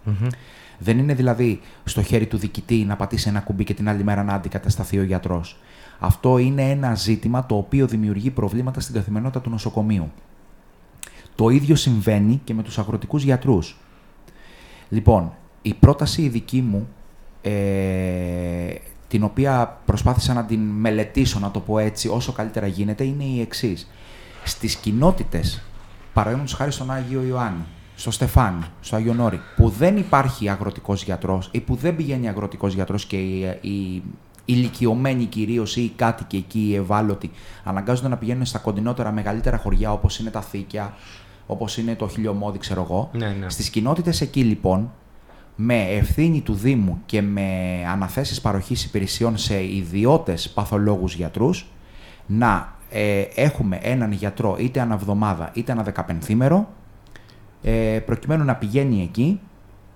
Δεν 0.79 0.97
είναι 0.97 1.13
δηλαδή 1.13 1.59
στο 1.83 2.01
χέρι 2.01 2.25
του 2.25 2.37
διοικητή 2.37 2.75
να 2.75 2.95
πατήσει 2.95 3.29
ένα 3.29 3.39
κουμπί 3.39 3.63
και 3.63 3.73
την 3.73 3.89
άλλη 3.89 4.03
μέρα 4.03 4.23
να 4.23 4.33
αντικατασταθεί 4.33 4.99
ο 4.99 5.03
γιατρός. 5.03 5.59
Αυτό 5.99 6.37
είναι 6.37 6.69
ένα 6.69 6.95
ζήτημα 6.95 7.45
το 7.45 7.55
οποίο 7.55 7.87
δημιουργεί 7.87 8.29
προβλήματα 8.29 8.79
στην 8.79 8.95
καθημερινότητα 8.95 9.41
του 9.41 9.49
νοσοκομείου. 9.49 10.11
Το 11.35 11.49
ίδιο 11.49 11.75
συμβαίνει 11.75 12.41
και 12.43 12.53
με 12.53 12.63
τους 12.63 12.77
αγροτικούς 12.77 13.23
γιατρούς. 13.23 13.77
Λοιπόν, 14.89 15.33
η 15.61 15.73
πρόταση 15.73 16.21
η 16.21 16.29
δική 16.29 16.61
μου 16.61 16.87
ε, 17.41 18.75
την 19.07 19.23
οποία 19.23 19.77
προσπάθησα 19.85 20.33
να 20.33 20.45
την 20.45 20.59
μελετήσω, 20.59 21.39
να 21.39 21.51
το 21.51 21.59
πω 21.59 21.77
έτσι, 21.77 22.07
όσο 22.07 22.31
καλύτερα 22.31 22.67
γίνεται, 22.67 23.03
είναι 23.03 23.23
η 23.23 23.41
εξής. 23.41 23.87
Στις 24.43 24.75
κοινότητες, 24.75 25.63
παραδείγματος 26.13 26.53
χάρη 26.53 26.71
στον 26.71 26.91
Άγιο 26.91 27.23
Ιωάννη, 27.23 27.63
στο 27.95 28.11
Στεφάνι, 28.11 28.65
στο 28.81 28.95
Άγιο 28.95 29.13
Νόρι, 29.13 29.39
που 29.55 29.69
δεν 29.69 29.97
υπάρχει 29.97 30.49
αγροτικός 30.49 31.03
γιατρός 31.03 31.49
ή 31.51 31.59
που 31.59 31.75
δεν 31.75 31.95
πηγαίνει 31.95 32.27
αγροτικός 32.27 32.73
γιατρός 32.73 33.05
και 33.05 33.17
οι, 33.17 33.41
οι 33.61 34.03
ηλικιωμένοι 34.47 35.25
κυρίως 35.25 35.75
ή 35.75 35.83
οι 35.83 35.93
κάτοικοι 35.95 36.37
εκεί, 36.37 36.59
οι 36.59 36.75
ευάλωτοι, 36.75 37.31
αναγκάζονται 37.63 38.07
να 38.07 38.17
πηγαίνουν 38.17 38.45
στα 38.45 38.59
κοντινότερα 38.59 39.11
μεγαλύτερα 39.11 39.57
χωριά 39.57 39.91
όπως 39.91 40.19
είναι 40.19 40.29
τα 40.29 40.41
Θήκια, 40.41 40.93
όπως 41.47 41.77
είναι 41.77 41.95
το 41.95 42.07
Χιλιομόδι, 42.07 42.57
ξέρω 42.57 42.81
εγώ. 42.81 43.09
Ναι, 43.13 43.27
ναι. 43.27 43.49
Στις 43.49 43.69
κοινότητες 43.69 44.21
εκεί 44.21 44.43
λοιπόν 44.43 44.91
με 45.55 45.81
ευθύνη 45.81 46.41
του 46.41 46.53
Δήμου 46.53 47.01
και 47.05 47.21
με 47.21 47.47
αναθέσεις 47.91 48.41
παροχής 48.41 48.83
υπηρεσιών 48.83 49.37
σε 49.37 49.63
ιδιώτες 49.63 50.49
παθολόγους 50.49 51.15
γιατρούς 51.15 51.67
να 52.25 52.75
ε, 52.89 53.21
έχουμε 53.35 53.79
έναν 53.81 54.11
γιατρό 54.11 54.55
είτε 54.59 54.79
αναβδομάδα 54.79 55.51
είτε 55.53 55.71
ένα 55.71 55.83
δεκαπενθήμερο 55.83 56.67
ε, 57.61 57.99
προκειμένου 58.05 58.43
να 58.43 58.55
πηγαίνει 58.55 59.01
εκεί 59.01 59.39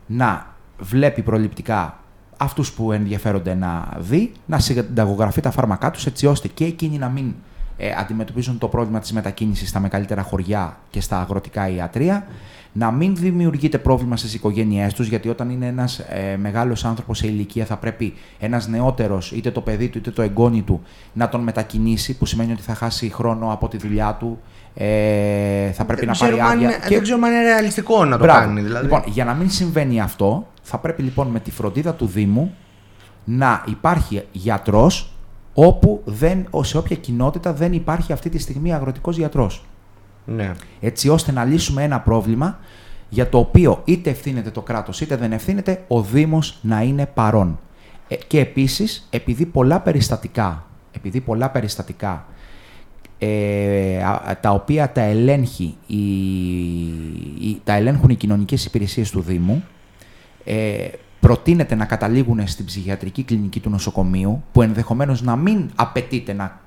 να 0.06 0.56
βλέπει 0.80 1.22
προληπτικά 1.22 2.01
αυτούς 2.42 2.72
που 2.72 2.92
ενδιαφέρονται 2.92 3.54
να 3.54 3.98
δει, 4.00 4.32
να 4.46 4.60
συνταγογραφεί 4.60 5.42
τα 5.42 5.52
φάρμακά 5.52 5.92
τους 5.92 6.06
έτσι 6.06 6.26
ώστε 6.26 6.48
και 6.48 6.66
εκείνοι 6.66 6.98
να 6.98 7.10
μην 7.10 7.34
ε, 7.78 7.92
αντιμετωπίζουν 7.98 8.58
το 8.58 8.68
πρόβλημα 8.68 9.00
της 9.00 9.12
μετακίνησης 9.12 9.70
στα 9.70 9.80
μεγαλύτερα 9.80 10.22
χωριά 10.22 10.78
και 10.90 11.02
στα 11.02 11.20
αγροτικά 11.20 11.70
ιατρία 11.70 12.28
να 12.74 12.92
μην 12.92 13.16
δημιουργείται 13.16 13.78
πρόβλημα 13.78 14.18
στις 14.18 14.34
οικογένειές 14.34 14.94
τους, 14.94 15.08
γιατί 15.08 15.30
όταν 15.30 15.50
είναι 15.50 15.68
ένας 15.68 16.00
ε, 16.00 16.38
μεγάλος 16.38 16.86
άνθρωπος 16.86 17.18
σε 17.18 17.28
ηλικία, 17.28 17.66
θα 17.66 17.78
πρέπει 17.78 18.14
ένας 18.40 18.68
νεότερος, 18.68 19.32
είτε 19.32 19.52
το 19.52 19.62
παιδί 19.62 19.90
του 19.90 19.98
είτε 19.98 20.12
το 20.12 20.22
εγγόνι 20.22 20.62
του, 20.62 20.82
να 21.14 21.30
τον 21.30 21.42
μετακινήσει, 21.42 22.18
που 22.18 22.26
σημαίνει 22.26 22.52
ότι 22.52 22.62
θα 22.62 22.74
χάσει 22.74 23.10
χρόνο 23.10 23.52
από 23.52 23.68
τη 23.68 23.78
δουλειά 23.78 24.14
του. 24.20 24.40
Ε, 24.74 25.72
θα 25.72 25.86
πρέπει 25.86 26.06
να 26.06 26.14
πάρει 26.14 26.40
άδεια. 26.40 26.70
και... 26.70 26.94
Δεν 26.94 27.02
ξέρω 27.02 27.20
αν 27.24 27.32
είναι 27.32 27.44
ρεαλιστικό 27.44 28.06
να 28.06 28.18
το 28.18 28.26
κάνει. 28.26 28.62
Δηλαδή. 28.62 28.84
Λοιπόν, 28.84 29.04
για 29.06 29.26
να 29.26 29.34
μην 29.34 29.50
συμβαίνει 29.50 30.02
αυτό, 30.02 30.48
θα 30.62 30.78
πρέπει 30.78 31.02
λοιπόν 31.02 31.28
με 31.28 31.40
τη 31.40 31.52
φροντίδα 31.52 31.94
του 31.94 32.06
Δήμου 32.06 32.56
να 33.24 33.64
υπάρχει 33.68 34.24
γιατρός 34.32 35.14
όπου 35.54 36.02
δεν, 36.06 36.48
σε 36.62 36.78
όποια 36.78 36.96
κοινότητα 36.96 37.54
δεν 37.54 37.74
υπάρχει 37.74 38.14
αυτή 38.14 38.30
τη 38.30 38.40
στιγμή 38.40 38.74
αγροτικός 38.74 39.18
γιατρός. 39.18 39.66
Ναι. 40.26 40.52
Έτσι 40.80 41.10
ώστε 41.10 41.32
να 41.32 41.44
λύσουμε 41.44 41.84
ένα 41.84 42.00
πρόβλημα 42.00 42.60
για 43.10 43.30
το 43.30 43.38
οποίο 43.38 43.82
είτε 43.86 44.10
ευθύνεται 44.10 44.50
το 44.50 44.62
κράτος 44.62 45.02
είτε 45.02 45.16
δεν 45.16 45.32
ευθύνεται, 45.32 45.84
ο 45.88 46.02
Δήμος 46.02 46.58
να 46.62 46.82
είναι 46.82 47.06
παρόν. 47.06 47.60
Ε, 48.08 48.16
και 48.16 48.40
επίσης, 48.40 49.08
επειδή 49.10 49.46
πολλά 49.46 49.80
περιστατικά, 49.80 50.66
επειδή 50.92 51.20
πολλά 51.22 51.50
περιστατικά 51.50 52.26
ε, 53.24 54.02
τα 54.42 54.50
οποία 54.50 54.92
τα, 54.92 55.02
ελέγχει 55.02 55.76
η, 55.88 56.04
η, 57.48 57.62
τα 57.64 57.74
ελέγχουν 57.74 58.10
οι 58.10 58.16
κοινωνικές 58.16 58.66
υπηρεσίες 58.66 59.10
του 59.10 59.22
Δήμου, 59.22 59.64
ε, 60.44 60.88
προτείνεται 61.20 61.76
να 61.76 61.86
καταλήγουν 61.86 62.48
στην 62.48 62.66
ψυχιατρική 62.66 63.24
κλινική 63.24 63.60
του 63.60 63.70
νοσοκομείου, 63.70 64.44
που 64.52 64.62
ενδεχομένως 64.62 65.22
να 65.22 65.36
μην 65.36 65.70
απαιτείται 65.76 66.34
να 66.34 66.60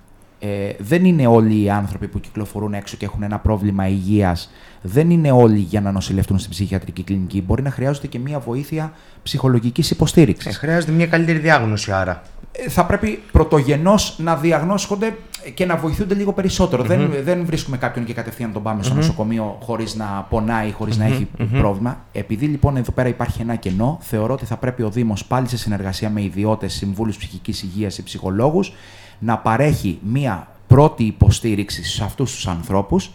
ε, 0.47 0.73
δεν 0.79 1.05
είναι 1.05 1.27
όλοι 1.27 1.63
οι 1.63 1.71
άνθρωποι 1.71 2.09
που 2.09 2.21
κυκλοφορούν 2.21 2.75
έξω 2.75 2.97
και 2.97 3.05
έχουν 3.05 3.23
ένα 3.23 3.39
πρόβλημα 3.39 3.89
υγείας, 3.89 4.51
δεν 4.83 5.11
είναι 5.11 5.31
όλοι 5.31 5.59
για 5.59 5.81
να 5.81 5.93
νοσηλευτούν 5.93 6.39
στην 6.39 6.51
ψυχιατρική 6.51 7.03
κλινική. 7.03 7.43
Μπορεί 7.43 7.63
να 7.63 7.71
χρειάζονται 7.71 8.07
και 8.07 8.19
μια 8.19 8.39
βοήθεια 8.39 8.93
ψυχολογικής 9.23 9.91
υποστήριξης. 9.91 10.55
Ε, 10.55 10.59
χρειάζεται 10.59 10.93
μια 10.93 11.07
καλύτερη 11.07 11.39
διάγνωση, 11.39 11.93
άρα. 11.93 12.23
Ε, 12.53 12.69
θα 12.69 12.87
πρέπει 12.87 13.23
πρωτογενώς 13.33 14.19
να 14.19 14.37
διαγνώσκονται 14.37 15.17
και 15.55 15.67
να 15.67 15.77
βοηθούνται 15.77 16.15
λίγο 16.15 16.35
Δεν, 16.69 17.13
δεν 17.23 17.45
βρίσκουμε 17.45 17.77
κάποιον 17.77 18.05
και 18.05 18.15
κατευθείαν 18.15 18.53
τον 18.53 18.63
πάμε 18.63 18.83
στο 18.83 18.95
νοσοκομείο 18.95 19.59
χωρίς 19.63 19.95
να 19.95 20.27
πονάει, 20.31 20.71
χωρίς 20.71 20.97
να 20.97 21.05
έχει 21.05 21.29
πρόβλημα. 21.61 22.05
Επειδή 22.13 22.47
λοιπόν 22.47 22.77
εδώ 22.77 22.93
πέρα 22.93 23.09
υπάρχει 23.09 23.43
ένα 23.43 23.55
κενό, 23.55 23.99
θεωρώ 24.01 24.33
ότι 24.33 24.45
θα 24.45 24.57
πρέπει 24.57 24.83
ο 24.83 24.91
Δήμος 24.91 25.25
πάλι 25.25 25.49
σε 25.49 25.57
συνεργασία 25.57 26.11
με 26.11 26.23
ιδιώτες, 26.23 26.73
συμβούλους 26.73 27.17
ψυχικής 27.17 27.63
υγείας 27.63 27.99
ή 27.99 28.03
ψυχολόγους 28.03 28.73
να 29.19 29.39
παρέχει 29.39 29.99
μία 30.03 30.49
πρώτη 30.67 31.05
υποστήριξη 31.05 31.85
σε 31.85 32.05
αυτούς 32.05 32.35
τους 32.35 32.47
ανθρώπους 32.47 33.11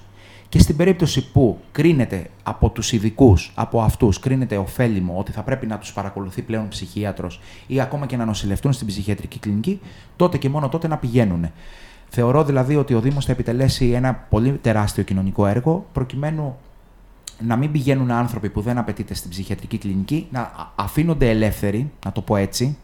και 0.49 0.59
στην 0.59 0.75
περίπτωση 0.75 1.31
που 1.31 1.59
κρίνεται 1.71 2.29
από 2.43 2.69
τους 2.69 2.91
ειδικούς, 2.91 3.51
από 3.55 3.81
αυτούς, 3.81 4.19
κρίνεται 4.19 4.57
ωφέλιμο 4.57 5.15
ότι 5.17 5.31
θα 5.31 5.41
πρέπει 5.41 5.65
να 5.65 5.77
τους 5.77 5.93
παρακολουθεί 5.93 6.41
πλέον 6.41 6.67
ψυχίατρος 6.67 7.39
ή 7.67 7.81
ακόμα 7.81 8.05
και 8.05 8.17
να 8.17 8.25
νοσηλευτούν 8.25 8.73
στην 8.73 8.87
ψυχιατρική 8.87 9.39
κλινική, 9.39 9.79
τότε 10.15 10.37
και 10.37 10.49
μόνο 10.49 10.69
τότε 10.69 10.87
να 10.87 10.97
πηγαίνουν. 10.97 11.51
Θεωρώ 12.09 12.43
δηλαδή 12.43 12.75
ότι 12.75 12.93
ο 12.93 13.01
Δήμος 13.01 13.25
θα 13.25 13.31
επιτελέσει 13.31 13.89
ένα 13.89 14.13
πολύ 14.13 14.51
τεράστιο 14.51 15.03
κοινωνικό 15.03 15.45
έργο 15.45 15.85
προκειμένου 15.93 16.57
να 17.39 17.55
μην 17.55 17.71
πηγαίνουν 17.71 18.11
άνθρωποι 18.11 18.49
που 18.49 18.61
δεν 18.61 18.77
απαιτείται 18.77 19.13
στην 19.13 19.29
ψυχιατρική 19.29 19.77
κλινική, 19.77 20.27
να 20.31 20.51
αφήνονται 20.75 21.29
ελεύθεροι, 21.29 21.91
να 22.05 22.11
το 22.11 22.21
πω 22.21 22.35
έτσι, 22.35 22.77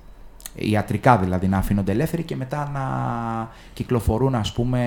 ιατρικά 0.55 1.17
δηλαδή 1.17 1.47
να 1.47 1.57
αφήνονται 1.57 1.91
ελεύθεροι 1.91 2.23
και 2.23 2.35
μετά 2.35 2.69
να 2.73 2.83
κυκλοφορούν 3.73 4.35
ας 4.35 4.53
πούμε 4.53 4.81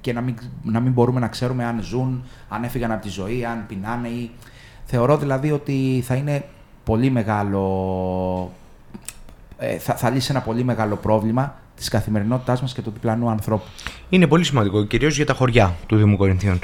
και 0.00 0.12
να 0.12 0.20
μην, 0.20 0.38
να 0.62 0.80
μην 0.80 0.92
μπορούμε 0.92 1.20
να 1.20 1.28
ξέρουμε 1.28 1.64
αν 1.64 1.82
ζουν, 1.82 2.24
αν 2.48 2.64
έφυγαν 2.64 2.92
από 2.92 3.02
τη 3.02 3.08
ζωή, 3.08 3.44
αν 3.44 3.64
πεινάνε 3.66 4.08
ή... 4.08 4.30
Θεωρώ 4.84 5.16
δηλαδή 5.16 5.50
ότι 5.50 6.02
θα 6.06 6.14
είναι 6.14 6.44
πολύ 6.84 7.10
μεγάλο, 7.10 8.52
ε, 9.58 9.78
θα, 9.78 9.94
θα 9.94 10.10
λύσει 10.10 10.30
ένα 10.30 10.40
πολύ 10.40 10.64
μεγάλο 10.64 10.96
πρόβλημα 10.96 11.54
της 11.76 11.88
καθημερινότητάς 11.88 12.60
μας 12.60 12.74
και 12.74 12.82
του 12.82 12.90
διπλανού 12.90 13.28
ανθρώπου. 13.30 13.64
Είναι 14.08 14.26
πολύ 14.26 14.44
σημαντικό, 14.44 14.84
κυρίως 14.84 15.16
για 15.16 15.26
τα 15.26 15.34
χωριά 15.34 15.74
του 15.86 15.96
Δήμου 15.96 16.16
Κορινθίων. 16.16 16.58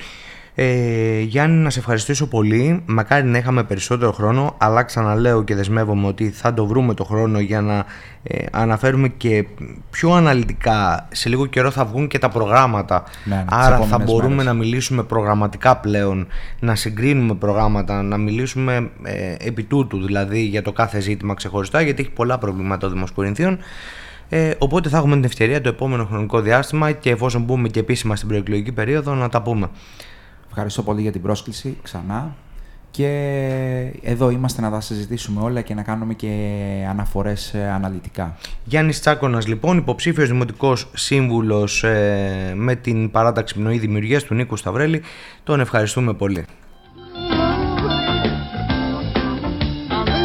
Ε, 0.55 1.21
Γιάννη, 1.21 1.63
να 1.63 1.71
σε 1.71 1.79
ευχαριστήσω 1.79 2.27
πολύ. 2.27 2.83
Μακάρι 2.87 3.27
να 3.27 3.39
είχαμε 3.39 3.65
περισσότερο 3.65 4.13
χρόνο, 4.13 4.55
αλλά 4.59 4.83
ξαναλέω 4.83 5.45
και 5.45 5.55
δεσμεύομαι 5.55 6.07
ότι 6.07 6.31
θα 6.31 6.55
το 6.55 6.67
βρούμε 6.67 6.95
το 6.95 7.05
χρόνο 7.05 7.41
για 7.41 7.61
να 7.61 7.85
ε, 8.23 8.45
αναφέρουμε 8.53 9.09
και 9.09 9.47
πιο 9.91 10.13
αναλυτικά. 10.13 11.09
Σε 11.13 11.29
λίγο 11.29 11.47
καιρό 11.47 11.71
θα 11.71 11.85
βγουν 11.85 12.09
και 12.09 12.19
τα 12.19 12.29
προγράμματα. 12.29 13.05
Ναι, 13.25 13.35
ναι 13.35 13.45
Άρα 13.49 13.81
θα 13.81 13.99
μπορούμε 13.99 14.43
να 14.43 14.55
μιλήσουμε 14.55 15.03
προγραμματικά 15.03 15.77
πλέον, 15.77 16.27
να 16.61 16.75
συγκρίνουμε 16.75 17.35
προγράμματα, 17.35 18.03
να 18.03 18.17
μιλήσουμε 18.17 18.91
ε, 19.03 19.35
επί 19.39 19.63
τούτου 19.63 20.05
δηλαδή 20.05 20.41
για 20.41 20.63
το 20.63 20.73
κάθε 20.73 21.01
ζήτημα 21.01 21.35
ξεχωριστά, 21.35 21.81
γιατί 21.81 22.03
έχει 22.03 22.11
πολλά 22.11 22.39
προβλήματα 22.39 22.87
ο 22.87 22.91
Δήμος 22.91 23.11
Κορινθίων. 23.11 23.59
Ε, 24.33 24.51
οπότε 24.59 24.89
θα 24.89 24.97
έχουμε 24.97 25.15
την 25.15 25.25
ευκαιρία 25.25 25.61
το 25.61 25.69
επόμενο 25.69 26.05
χρονικό 26.05 26.41
διάστημα 26.41 26.93
και 26.93 27.11
εφόσον 27.11 27.43
μπούμε 27.43 27.69
και 27.69 27.81
επίσημα 27.81 28.17
στην 28.17 28.29
προεκλογική 28.29 28.73
περίοδο 28.73 29.15
να 29.15 29.29
τα 29.29 29.43
πούμε. 29.43 29.69
Ευχαριστώ 30.49 30.83
πολύ 30.83 31.03
για 31.03 31.13
την 31.13 31.23
πρόσκληση 31.23 31.77
ξανά. 31.83 32.35
Και 32.93 33.09
εδώ 34.03 34.31
είμαστε 34.31 34.61
να 34.61 34.71
τα 34.71 34.81
συζητήσουμε 34.81 35.41
όλα 35.43 35.61
και 35.61 35.75
να 35.75 35.83
κάνουμε 35.83 36.15
και 36.15 36.29
αναφορές 36.89 37.55
ε, 37.55 37.71
αναλυτικά. 37.71 38.37
Γιάννης 38.65 39.01
Τσάκωνας 39.01 39.47
λοιπόν, 39.47 39.77
υποψήφιος 39.77 40.29
δημοτικός 40.29 40.91
σύμβουλος 40.95 41.85
ε, 41.85 42.53
με 42.57 42.75
την 42.75 43.11
παράταξη 43.11 43.55
πνοή 43.55 43.79
δημιουργίας 43.79 44.25
του 44.25 44.35
Νίκου 44.35 44.57
Σταυρέλη. 44.57 45.03
Τον 45.45 45.61
ευχαριστούμε 45.61 46.15
πολύ. 46.15 46.45